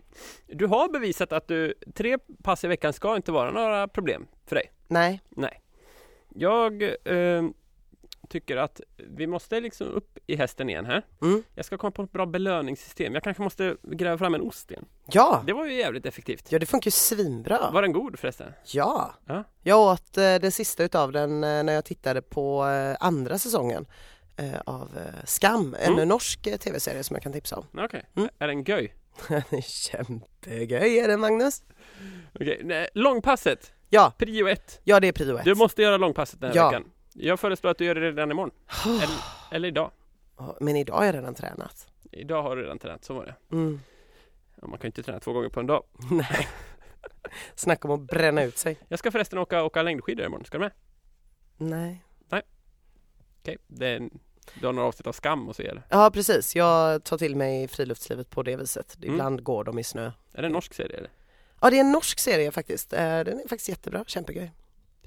[0.47, 4.57] du har bevisat att du, tre pass i veckan ska inte vara några problem för
[4.57, 4.73] dig.
[4.89, 5.21] nej,
[6.29, 7.43] Jag eh,
[8.31, 11.07] tycker att vi måste liksom upp i hästen igen här.
[11.23, 11.43] mm.
[11.55, 13.15] Jag ska komma på ett bra belöningssystem.
[13.15, 14.85] Jag kanske måste gräva fram en ost igen.
[15.13, 16.53] ja, Det var ju jävligt effektivt.
[16.53, 17.71] ja det funkar ju svinbra.
[17.71, 18.53] Var den god förresten?
[18.67, 19.45] Ja, Ja.
[19.63, 23.87] jag åt eh, det sista utav den eh, när jag tittade på eh, andra säsongen
[24.37, 26.09] eh, av eh, Skam, en Mm.
[26.09, 27.65] norsk eh, tv-serie som jag kan tipsa om.
[27.85, 28.29] Okej, Mm.
[28.39, 28.95] är den göj?
[29.65, 31.63] Kämpegöj är det Magnus.
[32.35, 34.81] Okej, nej, långpasset, Ja, prio ett.
[34.85, 35.45] ja det är prio ett.
[35.45, 36.71] Du måste göra långpasset den här Ja.
[36.71, 36.91] veckan.
[37.13, 38.51] Jag föreslår att du gör det redan imorgon.
[38.87, 39.17] eller,
[39.51, 39.91] eller idag.
[40.61, 41.87] Men idag har jag redan tränat.
[42.13, 43.57] Idag har du redan tränat, så var det.
[43.57, 43.81] Mm.
[44.61, 45.85] Ja, man kan ju inte träna två gånger på en dag.
[46.11, 46.49] Nej.
[47.55, 48.79] Snacka om att bränna ut sig.
[48.89, 50.73] Jag ska förresten åka, åka längdskidor imorgon, ska du med?
[51.57, 52.05] Nej.
[53.43, 54.19] Okej, det är en,
[54.61, 55.83] du har några avsnitt av Skam och så eller?
[55.89, 58.97] Ja precis, jag tar till mig friluftslivet på det viset.
[58.97, 59.11] Mm.
[59.11, 60.13] Ibland går de i snö.
[60.33, 61.11] Är det en norsk serie eller?
[61.61, 62.93] Ja det är en norsk serie faktiskt.
[62.93, 64.51] Eh, Den är faktiskt jättebra, kämpegöj.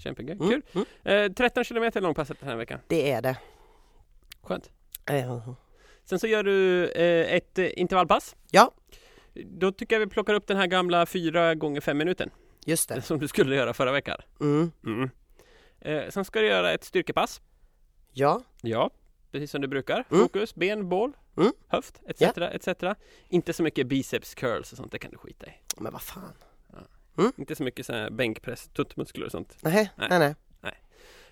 [0.09, 0.37] Mm.
[0.37, 0.61] kul!
[1.03, 1.25] Mm.
[1.25, 3.37] Eh, 13 kilometer långpasset den här veckan, Det är det.
[4.41, 4.69] skönt.
[5.09, 5.49] Eh,
[6.05, 8.35] Sen så gör du eh, ett eh, intervallpass.
[8.51, 8.71] Ja.
[9.33, 12.29] Då tycker jag vi plockar upp den här gamla 4 gånger 5 minuten
[12.65, 13.01] Just det.
[13.05, 14.17] som du skulle göra förra veckan.
[14.41, 14.71] Mm.
[14.85, 15.09] Mm.
[15.81, 17.41] Eh, sen ska du göra ett styrkepass.
[18.11, 18.89] Ja, Ja,
[19.31, 19.95] precis som du brukar.
[20.11, 20.23] Mm.
[20.23, 21.51] Fokus, ben, bål, Mm.
[21.67, 22.21] höft etc.
[22.37, 22.67] etc.
[23.29, 25.49] Inte så mycket biceps curls och sånt, det kan du skita i.
[25.77, 26.33] men vad fan.
[27.37, 29.57] Inte så mycket sån här bänkpress, tuttmuskler och sånt.
[29.61, 30.07] Nej, Nej.
[30.09, 30.35] nej, nej.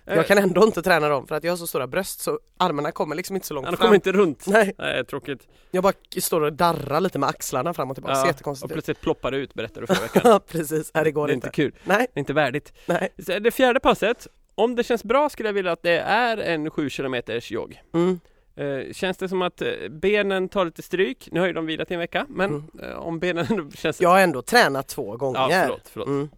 [0.06, 2.40] Eh, Jag kan ändå inte träna dem för att jag har så stora bröst så
[2.56, 3.76] armarna kommer liksom inte så långt fram.
[3.76, 4.46] kommer inte runt.
[4.46, 5.48] Nej, Nej, tråkigt.
[5.70, 8.20] jag bara står och darrar lite med axlarna fram och tillbaka.
[8.20, 8.74] Och jättekonstigt ut.
[8.74, 10.22] plötsligt ploppar det ut berättar du förra veckan.
[10.24, 11.46] Ja precis, nej, det går det är inte.
[11.46, 11.72] inte kul.
[11.84, 12.72] Nej, Det är inte värdigt.
[12.86, 13.08] nej.
[13.26, 16.70] Så det fjärde passet, om det känns bra skulle jag vilja att det är en
[16.70, 17.82] 7 kilometers jogg.
[17.94, 18.20] Mm.
[18.56, 21.28] Eh, känns det som att eh, benen tar lite stryk?
[21.32, 22.90] Nu har ju de vilat i en vecka, men Mm.
[22.90, 24.00] eh, om benen känns...
[24.00, 25.40] Jag har ändå tränat två gånger.
[25.40, 26.08] ja förlåt, förlåt.
[26.08, 26.28] Mm.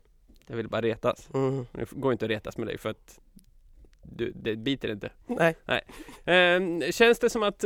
[0.47, 1.29] Jag vill bara retas.
[1.35, 1.67] Mm.
[1.73, 3.21] Det går inte att retas med dig för att
[4.03, 5.11] du, det biter inte.
[5.27, 5.55] Nej.
[6.25, 7.65] Eh, känns det som att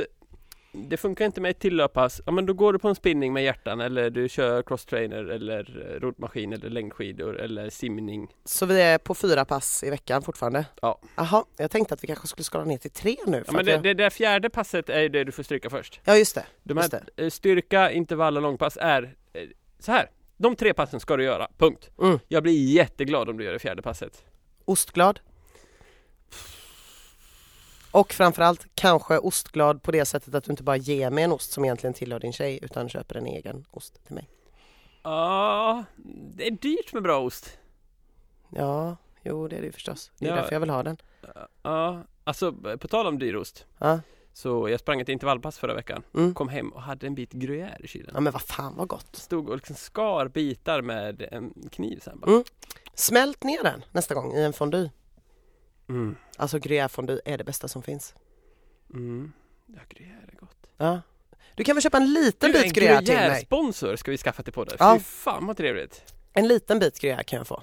[0.73, 3.45] det funkar inte med ett tillöppass, ja men då går du på en spinning med
[3.45, 5.65] hjärtan eller du kör crosstrainer eller
[6.01, 8.35] roddmaskin eller längdskidor eller simning.
[8.45, 10.67] Så vi är på fyra pass i veckan fortfarande?
[10.83, 11.01] Ja.
[11.17, 13.45] Jaha, jag tänkte att vi kanske skulle skala ner till tre nu.
[13.47, 13.83] Ja, men det, jag...
[13.83, 16.01] det där fjärde passet är ju det du får stryka först.
[16.05, 16.47] ja just det.
[16.63, 19.43] De Just här eh, styrka, intervall och långpass är eh,
[19.79, 20.11] så här.
[20.37, 21.91] De tre passen ska du göra, punkt.
[22.03, 22.19] Mm.
[22.29, 24.25] Jag blir jätteglad om du gör det fjärde passet.
[24.65, 25.21] Ostglad.
[27.91, 31.53] Och framförallt kanske ostglad på det sättet att du inte bara ger mig en ost
[31.53, 34.29] som egentligen tillhör din tjej utan köper en egen ost till mig.
[35.03, 35.85] Ja,
[36.37, 37.59] det är dyrt med bra ost.
[38.51, 40.11] Ja, jo det är det ju förstås.
[40.19, 40.37] Det är Ja.
[40.37, 40.97] därför jag vill ha den.
[41.63, 43.67] Ja, alltså på tal om dyr ost.
[43.79, 44.01] Ja.
[44.33, 46.03] Så jag sprang ett intervallpass förra veckan.
[46.15, 46.35] Mm.
[46.35, 48.11] Kom hem och hade en bit gruyère i kylen.
[48.15, 49.17] ja men vad fan vad gott.
[49.17, 52.31] Stod och liksom skar bitar med en kniv sen bara.
[52.31, 52.45] Mm.
[52.95, 54.91] Smält ner den nästa gång i en fondue.
[55.89, 56.17] Mm.
[56.37, 58.15] Alltså gruyère är det bästa som finns.
[58.95, 59.33] Mm.
[59.67, 60.71] Ja, gruyère är gott.
[60.77, 61.01] Ja.
[61.55, 63.45] Du kan väl köpa en liten Du, bit gruyère till mig?
[63.45, 64.77] sponsor ska vi skaffa till podden.
[64.81, 64.99] Ja.
[64.99, 66.15] Fy fan vad trevligt.
[66.33, 67.63] En liten bit gruyère kan jag få.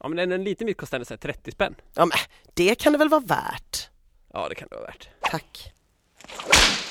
[0.00, 1.74] Ja men en, en liten bit kostar ändå så här 30 spänn.
[1.94, 2.18] Ja men
[2.54, 3.88] det kan det väl vara värt?
[4.32, 5.08] Ja det kan det vara värt.
[5.20, 5.71] Tack.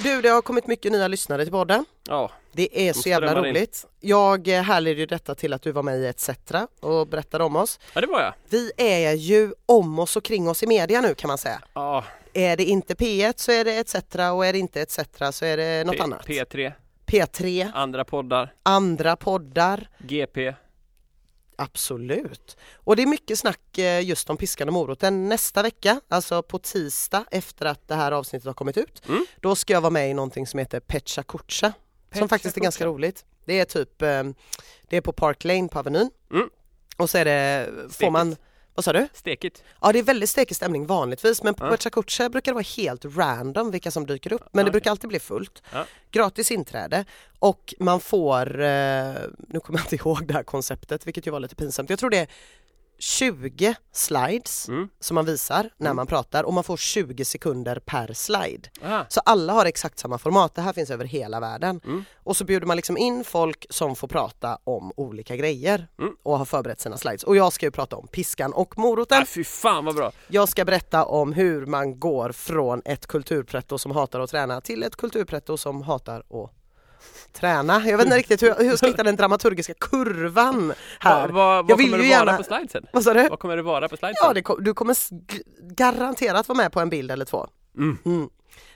[0.03, 1.85] Du, det har kommit mycket nya lyssnare till podden.
[2.07, 3.55] Ja, Det är så jävla strömmar in.
[3.55, 3.85] roligt.
[3.99, 6.29] Jag eh, härleder ju detta till att du var med i ETC
[6.79, 7.79] och berättade om oss.
[7.93, 8.33] ja det var jag.
[8.49, 11.61] Vi är ju om oss och kring oss i media nu kan man säga.
[11.73, 12.03] Ja,
[12.33, 13.95] Är det inte P1 så är det ETC
[14.33, 14.99] och är det inte ETC
[15.31, 16.27] så är det något P- annat.
[16.27, 16.71] P3,
[17.05, 19.89] P3, andra poddar, andra poddar.
[19.97, 20.53] GP.
[21.61, 22.57] Absolut.
[22.75, 26.59] Och det är mycket snack eh, just om piskan och moroten nästa vecka, alltså på
[26.59, 29.01] tisdag efter att det här avsnittet har kommit ut.
[29.07, 29.25] Mm.
[29.39, 31.73] Då ska jag vara med i någonting som heter Pecha Kucha
[32.13, 33.25] som faktiskt är ganska roligt.
[33.45, 34.23] Det är typ, eh,
[34.89, 36.09] det är på Park Lane på Avenyn.
[36.31, 36.49] Mm.
[36.97, 38.35] Och så är det, får man,
[38.81, 39.07] vad sa du?
[39.13, 39.63] Stekigt.
[39.81, 41.71] Ja det är väldigt stekig stämning vanligtvis men på Ja.
[41.71, 45.07] Pecha Kucha brukar det vara helt random vilka som dyker upp men det brukar alltid
[45.07, 45.63] bli fullt.
[45.73, 45.85] Ja.
[46.11, 47.05] Gratis inträde
[47.39, 49.13] och man får, eh,
[49.47, 52.09] nu kommer jag inte ihåg det här konceptet vilket ju var lite pinsamt, jag tror
[52.09, 52.27] det är
[53.01, 54.89] 20 slides Mm.
[54.99, 58.69] som man visar när man pratar och man får 20 sekunder per slide.
[58.83, 61.81] Ah, Så alla har exakt samma format, det här finns över hela världen.
[61.85, 62.03] Mm.
[62.23, 66.15] Och så bjuder man liksom in folk som får prata om olika grejer Mm.
[66.23, 67.23] och har förberett sina slides.
[67.23, 69.21] Och jag ska ju prata om piskan och moroten.
[69.21, 70.11] ah, fy fan vad bra.
[70.27, 74.83] Jag ska berätta om hur man går från ett kulturpretto som hatar att träna till
[74.83, 76.51] ett kulturpretto som hatar att
[77.33, 77.81] träna.
[77.87, 81.27] Jag vet inte riktigt hur, hur jag ska hitta den dramaturgiska kurvan här.
[81.29, 82.85] Vad- Jag vad kommer det vara gärna- på slidesen?
[82.93, 83.29] Vad sa du?
[83.29, 84.15] Vad kommer det vara på slidesen?
[84.21, 84.95] Ja, det, du kommer
[85.73, 87.47] garanterat vara med på en bild eller två.
[87.77, 88.29] Mm.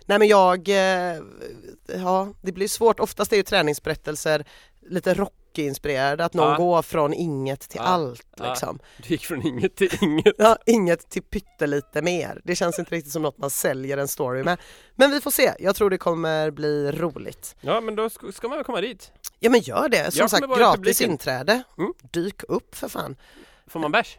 [0.06, 1.16] Nej men jag, eh,
[2.04, 4.46] ja det blir svårt, oftast är ju träningsberättelser
[4.90, 5.14] lite
[5.60, 6.58] Rocky-inspirerade, att någon Ja.
[6.58, 7.88] går från inget till Ja.
[7.88, 8.50] allt Ja.
[8.50, 8.80] liksom.
[8.98, 10.36] Du gick från inget till inget.
[10.38, 12.42] Ja, inget till pyttelite mer.
[12.44, 14.58] Det känns inte riktigt som något man säljer en story med.
[14.96, 17.56] Men vi får se, jag tror det kommer bli roligt.
[17.62, 19.12] Ja men då ska, man väl komma dit.
[19.40, 21.64] Ja men gör det, som sagt gratis inträde.
[21.78, 21.94] Mm.
[22.12, 23.16] Dyk upp för fan.
[23.68, 24.18] Får man bärs?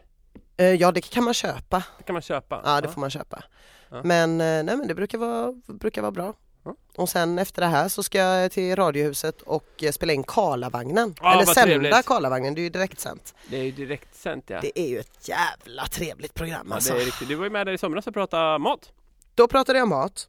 [0.57, 2.61] Eh, Ja det kan man köpa, Det kan man köpa.
[2.65, 3.43] ja det får man köpa.
[3.89, 4.01] Ja.
[4.03, 6.33] Men eh, nej men det brukar vara, brukar vara bra.
[6.67, 7.01] Ja.
[7.01, 11.15] Och sen efter det här så ska jag till Radiohuset och eh, spela in Karlavagnen.
[11.21, 12.05] Ja, Eller sända trevligt.
[12.05, 13.33] Karlavagnen, det är ju direktsänt.
[13.49, 14.59] Det är ju direkt sänt ja.
[14.61, 16.93] Det är ju ett jävla trevligt program ja alltså.
[16.93, 17.27] riktigt.
[17.27, 18.91] Du var ju med där i somras och pratade mat.
[19.35, 20.27] Då pratade jag mat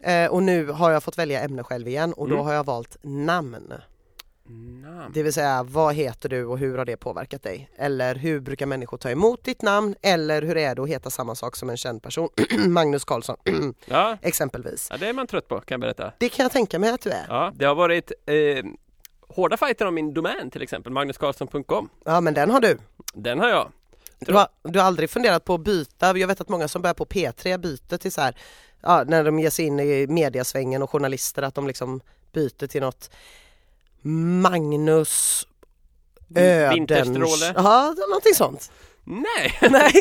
[0.00, 2.46] eh, och nu har jag fått välja ämne själv igen och då Mm.
[2.46, 3.72] har jag valt namn.
[4.44, 5.12] Namn.
[5.14, 7.70] Det vill säga vad heter du och hur har det påverkat dig?
[7.76, 9.94] Eller hur brukar människor ta emot ditt namn?
[10.02, 12.28] Eller hur är det att heta samma sak som en känd person?
[12.68, 13.36] Magnus Karlsson
[13.86, 14.18] Ja.
[14.22, 14.88] exempelvis.
[14.90, 16.12] ja, det är man trött på kan jag berätta.
[16.18, 17.26] Det kan jag tänka mig att du är.
[17.28, 18.64] Ja, det har varit eh,
[19.28, 21.88] hårda fighter om min domän till exempel, magnuskarlsson.com.
[22.04, 22.78] Ja men den har du.
[23.14, 23.72] Den har jag.
[24.18, 26.18] Du har, du har aldrig funderat på att byta?
[26.18, 28.36] Jag vet att många som börjar på P3 byter till så här,
[28.82, 32.00] ja, när de ger sig in i mediasvängen och journalister att de liksom
[32.32, 33.10] byter till något
[34.02, 35.46] Magnus
[36.36, 36.74] Ödens...
[36.76, 37.52] Vinterstråle.
[37.56, 38.72] Ja, någonting sånt.
[39.04, 39.58] Nej!
[39.70, 39.92] Nej.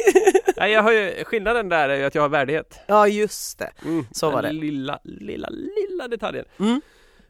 [0.57, 2.79] Nej, jag har ju, skillnaden där är ju att jag har värdighet.
[2.87, 3.71] Ja just det.
[3.85, 4.51] Mm, Så var det.
[4.51, 6.45] Lilla, lilla, lilla detaljen.
[6.59, 6.81] Mm.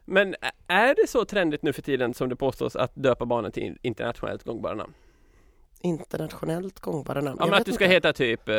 [0.05, 0.36] Men
[0.67, 4.43] är det så trendigt nu för tiden som det påstås att döpa barnen till internationellt
[4.43, 4.93] gångbara namn?
[5.82, 7.38] Internationellt gångbara namn.
[7.39, 7.93] Ja, Jag men att du ska inte.
[7.93, 8.55] heta typ eh,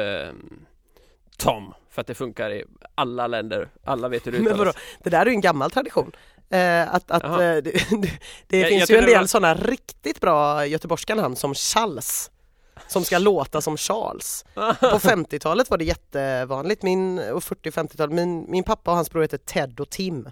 [1.37, 3.69] Tom, för att det funkar i alla länder.
[3.85, 4.63] Alla vet hur det Men vadå?
[4.71, 4.77] uttalas.
[5.03, 6.13] Det där är ju en gammal tradition.
[6.53, 8.11] Eh, att att eh, det, det,
[8.47, 12.31] det Jag- finns jag ju en del var- sådana riktigt bra göteborgska namn som Charles.
[12.89, 14.45] Som ska låta som Charles.
[14.55, 14.61] På
[14.99, 19.81] 50-talet var det jättevanligt, min, och 40-50-talet, min, min pappa och hans bror hette Ted
[19.81, 20.31] och Tim.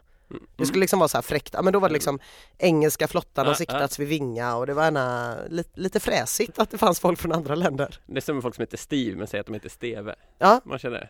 [0.57, 2.18] Det skulle liksom vara så här fräckt, ja, men då var det liksom
[2.59, 6.79] engelska flottan har siktats vid Vinga och det var gärna lite, lite fräsigt att det
[6.79, 7.99] fanns folk från andra länder.
[8.07, 10.14] Det är som folk som heter Steve men säger att de heter Steve.
[10.39, 11.09] Ja, Man känner det.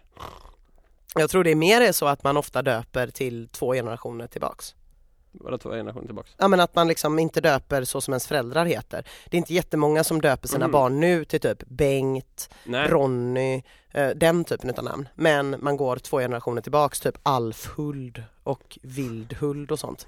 [1.14, 4.74] jag tror det är mer så att man ofta döper till två generationer tillbaks.
[5.32, 6.34] Vadå två generationer tillbaks?
[6.38, 9.04] Ja men att man liksom inte döper så som ens föräldrar heter.
[9.30, 10.72] Det är inte jättemånga som döper sina Mm.
[10.72, 12.88] barn nu till typ Bengt, Nej.
[12.88, 15.08] Ronny, eh, den typen av namn.
[15.14, 20.06] Men man går två generationer tillbaks, typ Alfhuld och Vildhuld och sånt.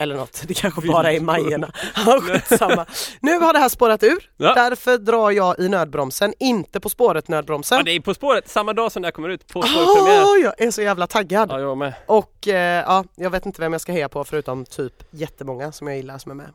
[0.00, 1.72] Eller något, det kanske bara är Majerna.
[3.20, 4.54] Nu har det här spårat ur, Ja.
[4.54, 7.78] därför drar jag i nödbromsen, inte På spåret nödbromsen.
[7.78, 9.46] Ja, det är På spåret samma dag som det här kommer ut.
[9.52, 10.22] På spåret premiär.
[10.24, 11.50] Åh, jag är så jävla taggad!
[11.50, 11.94] Ja, jag med.
[12.06, 15.86] Och eh, ja, jag vet inte vem jag ska heja på förutom typ jättemånga som
[15.86, 16.50] jag gillar som är med.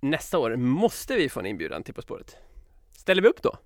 [0.00, 2.36] nästa år måste vi få en inbjudan till På spåret.
[2.96, 3.56] Ställer vi upp då?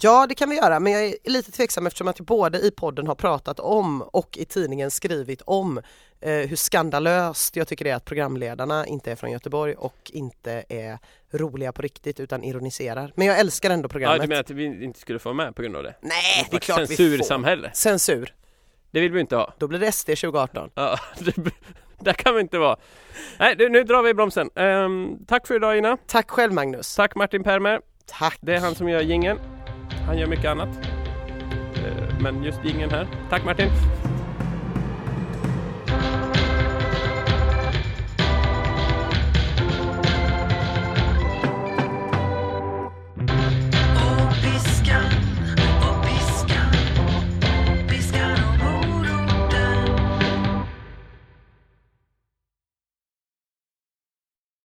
[0.00, 2.70] Ja det kan vi göra men jag är lite tveksam eftersom att jag både i
[2.70, 5.78] podden har pratat om och i tidningen skrivit om
[6.20, 10.64] eh, hur skandalöst jag tycker det är att programledarna inte är från Göteborg och inte
[10.68, 10.98] är
[11.32, 13.12] roliga på riktigt utan ironiserar.
[13.16, 14.22] Men jag älskar ändå Ja, programmet.
[14.22, 15.94] du menar att vi inte skulle få vara med på grund av det?
[16.00, 16.94] Nej, det är klart vi får.
[16.94, 17.70] Censursamhälle.
[17.74, 18.34] Censur.
[18.90, 19.54] Det vill vi inte ha.
[19.58, 20.70] Då blir det SD 2018.
[20.74, 21.34] Ja, det,
[22.00, 22.76] där kan vi inte vara.
[23.38, 24.50] Nej, nu drar vi i bromsen.
[24.54, 25.96] Ehm, tack för idag Ina.
[26.06, 26.96] Tack själv Magnus.
[26.96, 27.80] Tack Martin Permer.
[28.06, 28.38] Tack.
[28.40, 29.38] Det är han som gör gingen.
[30.06, 30.68] Han gör mycket annat.
[31.74, 33.06] Eh, men just ingen här.
[33.30, 33.68] Tack Martin.